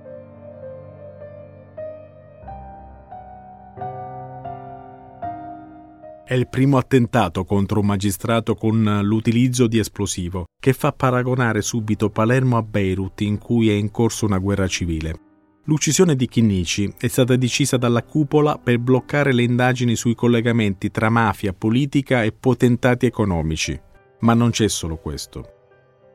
È 6.30 6.36
il 6.36 6.48
primo 6.48 6.78
attentato 6.78 7.44
contro 7.44 7.80
un 7.80 7.88
magistrato 7.88 8.54
con 8.54 9.00
l'utilizzo 9.02 9.66
di 9.66 9.80
esplosivo, 9.80 10.46
che 10.62 10.74
fa 10.74 10.92
paragonare 10.92 11.64
subito 11.64 12.12
Palermo 12.12 12.56
a 12.56 12.62
Beirut 12.62 13.22
in 13.22 13.40
cui 13.40 13.72
è 13.72 13.74
in 13.74 13.90
corso 13.90 14.28
una 14.28 14.38
guerra 14.38 14.68
civile. 14.68 15.20
L'uccisione 15.64 16.16
di 16.16 16.28
Chinnici 16.28 16.94
è 17.00 17.08
stata 17.08 17.36
decisa 17.36 17.78
dalla 17.78 18.04
cupola 18.04 18.60
per 18.60 18.78
bloccare 18.78 19.34
le 19.34 19.42
indagini 19.42 19.96
sui 19.96 20.14
collegamenti 20.14 20.92
tra 20.92 21.10
mafia, 21.10 21.52
politica 21.52 22.22
e 22.22 22.32
potentati 22.32 23.08
economici. 23.08 23.82
Ma 24.20 24.36
non 24.36 24.52
c'è 24.52 24.68
solo 24.68 24.98
questo. 24.98 25.54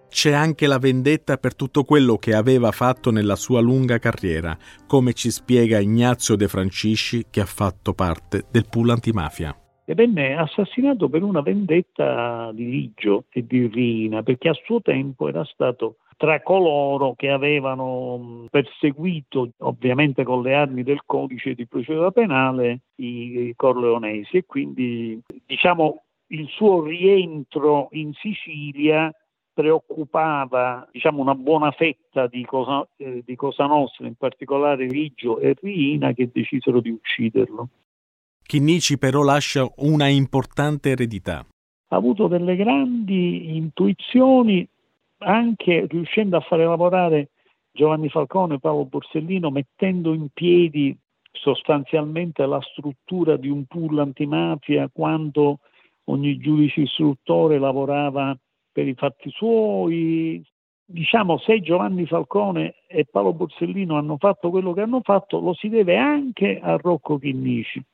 C'è 0.09 0.31
anche 0.31 0.68
la 0.68 0.79
vendetta 0.79 1.38
per 1.38 1.57
tutto 1.57 1.83
quello 1.83 2.18
che 2.18 2.35
aveva 2.35 2.70
fatto 2.70 3.11
nella 3.11 3.35
sua 3.35 3.61
lunga 3.61 3.98
carriera, 3.98 4.57
come 4.87 5.12
ci 5.12 5.33
spiega 5.33 5.81
Ignazio 5.81 6.37
De 6.37 6.46
Francisci 6.46 7.27
che 7.31 7.40
ha 7.40 7.46
fatto 7.46 7.94
parte 7.94 8.44
del 8.52 8.69
pool 8.71 8.90
antimafia 8.90 9.58
e 9.85 9.95
venne 9.95 10.37
assassinato 10.37 11.09
per 11.09 11.23
una 11.23 11.43
vendetta 11.43 12.51
di 12.53 12.69
Ligio 12.69 13.25
e 13.31 13.47
di 13.47 13.67
Rina, 13.67 14.23
perché 14.23 14.49
a 14.49 14.55
suo 14.55 14.81
tempo 14.81 15.29
era 15.29 15.45
stato 15.45 15.97
tra 16.17 16.41
coloro 16.43 17.15
che 17.17 17.29
avevano 17.31 18.47
perseguito, 18.51 19.51
ovviamente 19.59 20.25
con 20.25 20.43
le 20.43 20.55
armi 20.55 20.83
del 20.83 21.03
codice 21.05 21.55
di 21.55 21.67
procedura 21.67 22.11
penale, 22.13 22.81
i 22.97 23.53
corleonesi 23.57 24.39
e 24.39 24.45
quindi 24.47 25.21
diciamo 25.45 26.03
il 26.29 26.49
suo 26.49 26.83
rientro 26.83 27.89
in 27.93 28.13
Sicilia 28.15 29.13
preoccupava 29.53 30.89
diciamo, 30.91 31.21
una 31.21 31.35
buona 31.35 31.71
fetta 31.71 32.27
di 32.27 32.45
Cosa, 32.45 32.87
eh, 32.97 33.23
di 33.25 33.37
Cosa 33.37 33.67
Nostra, 33.67 34.07
in 34.07 34.17
particolare 34.17 34.87
Ligio 34.87 35.39
e 35.39 35.55
Rina, 35.61 36.13
che 36.13 36.29
decisero 36.33 36.81
di 36.81 36.91
ucciderlo. 36.91 37.69
Chinnici 38.55 38.98
però 38.98 39.25
lascia 39.25 39.69
una 39.79 40.07
importante 40.07 40.90
eredità. 40.90 41.44
Ha 41.88 41.96
avuto 41.96 42.29
delle 42.29 42.55
grandi 42.55 43.57
intuizioni 43.57 44.65
anche 45.19 45.87
riuscendo 45.88 46.37
a 46.37 46.40
fare 46.40 46.65
lavorare 46.65 47.31
Giovanni 47.73 48.09
Falcone 48.09 48.55
e 48.55 48.59
Paolo 48.61 48.85
Borsellino, 48.85 49.50
mettendo 49.50 50.15
in 50.15 50.29
piedi 50.33 50.96
sostanzialmente 51.33 52.46
la 52.46 52.61
struttura 52.61 53.37
di 53.37 53.48
un 53.48 53.65
pool 53.65 53.98
antimafia 53.98 54.88
quando 54.88 55.59
ogni 56.05 56.37
giudice 56.37 56.83
istruttore 56.83 57.59
lavorava 57.59 58.38
per 58.71 58.87
i 58.87 58.94
fatti 58.94 59.31
suoi. 59.31 60.40
Diciamo, 60.85 61.38
se 61.38 61.61
Giovanni 61.61 62.07
Falcone 62.07 62.75
e 62.87 63.05
Paolo 63.05 63.33
Borsellino 63.33 63.96
hanno 63.96 64.17
fatto 64.17 64.50
quello 64.50 64.73
che 64.75 64.83
hanno 64.83 65.00
fatto, 65.02 65.40
lo 65.40 65.55
si 65.55 65.69
deve 65.69 65.96
anche 65.96 66.61
a 66.63 66.77
Rocco 66.77 67.19
Chinnici. 67.19 67.85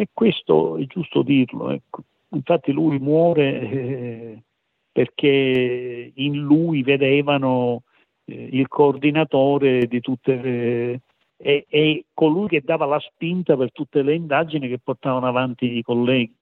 E 0.00 0.08
questo 0.14 0.78
è 0.78 0.86
giusto 0.86 1.20
dirlo. 1.20 1.70
Ecco. 1.70 2.04
Infatti 2.30 2.72
lui 2.72 2.98
muore 2.98 3.60
eh, 3.60 4.42
perché 4.90 6.12
in 6.14 6.38
lui 6.38 6.82
vedevano 6.82 7.82
eh, 8.24 8.48
il 8.52 8.66
coordinatore 8.66 9.86
di 9.86 10.00
tutte 10.00 10.40
le, 10.40 11.00
e, 11.36 11.66
e 11.68 12.04
colui 12.14 12.48
che 12.48 12.62
dava 12.64 12.86
la 12.86 12.98
spinta 12.98 13.58
per 13.58 13.72
tutte 13.72 14.00
le 14.00 14.14
indagini 14.14 14.68
che 14.68 14.78
portavano 14.82 15.26
avanti 15.26 15.76
i 15.76 15.82
colleghi. 15.82 16.34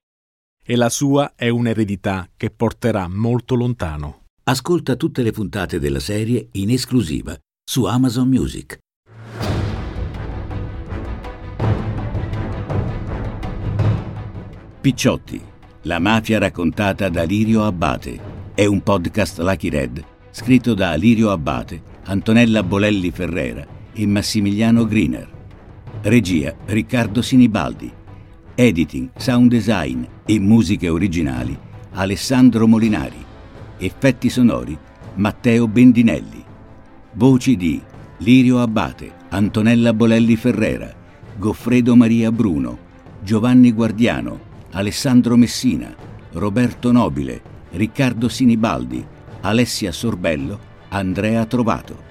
E 0.64 0.76
la 0.76 0.88
sua 0.88 1.32
è 1.34 1.48
un'eredità 1.48 2.28
che 2.36 2.50
porterà 2.50 3.08
molto 3.08 3.56
lontano. 3.56 4.26
Ascolta 4.44 4.94
tutte 4.94 5.24
le 5.24 5.32
puntate 5.32 5.80
della 5.80 5.98
serie 5.98 6.50
in 6.52 6.70
esclusiva 6.70 7.36
su 7.64 7.86
Amazon 7.86 8.28
Music. 8.28 8.78
Picciotti, 14.80 15.40
la 15.82 15.98
mafia 15.98 16.38
raccontata 16.38 17.08
da 17.08 17.24
Lirio 17.24 17.64
Abbate. 17.64 18.20
È 18.54 18.64
un 18.64 18.80
podcast 18.80 19.40
Lucky 19.40 19.68
Red 19.70 20.04
scritto 20.30 20.72
da 20.72 20.94
Lirio 20.94 21.32
Abbate, 21.32 21.82
Antonella 22.04 22.62
Bolelli 22.62 23.10
Ferrera 23.10 23.66
e 23.92 24.06
Massimiliano 24.06 24.86
Griner. 24.86 25.28
Regia 26.02 26.54
Riccardo 26.66 27.22
Sinibaldi. 27.22 27.92
Editing, 28.54 29.10
sound 29.16 29.50
design 29.50 30.04
e 30.24 30.38
musiche 30.38 30.88
originali 30.88 31.58
Alessandro 31.94 32.68
Molinari. 32.68 33.24
Effetti 33.78 34.30
sonori 34.30 34.78
Matteo 35.14 35.66
Bendinelli. 35.66 36.44
Voci 37.14 37.56
di 37.56 37.82
Lirio 38.18 38.60
Abbate, 38.60 39.10
Antonella 39.30 39.92
Bolelli 39.92 40.36
Ferrera, 40.36 40.94
Goffredo 41.36 41.96
Maria 41.96 42.30
Bruno, 42.30 42.78
Giovanni 43.20 43.72
Guardiano, 43.72 44.46
Alessandro 44.78 45.36
Messina, 45.36 45.92
Roberto 46.34 46.92
Nobile, 46.92 47.42
Riccardo 47.72 48.28
Sinibaldi, 48.28 49.04
Alessia 49.40 49.90
Sorbello, 49.90 50.56
Andrea 50.90 51.44
Trovato. 51.46 52.07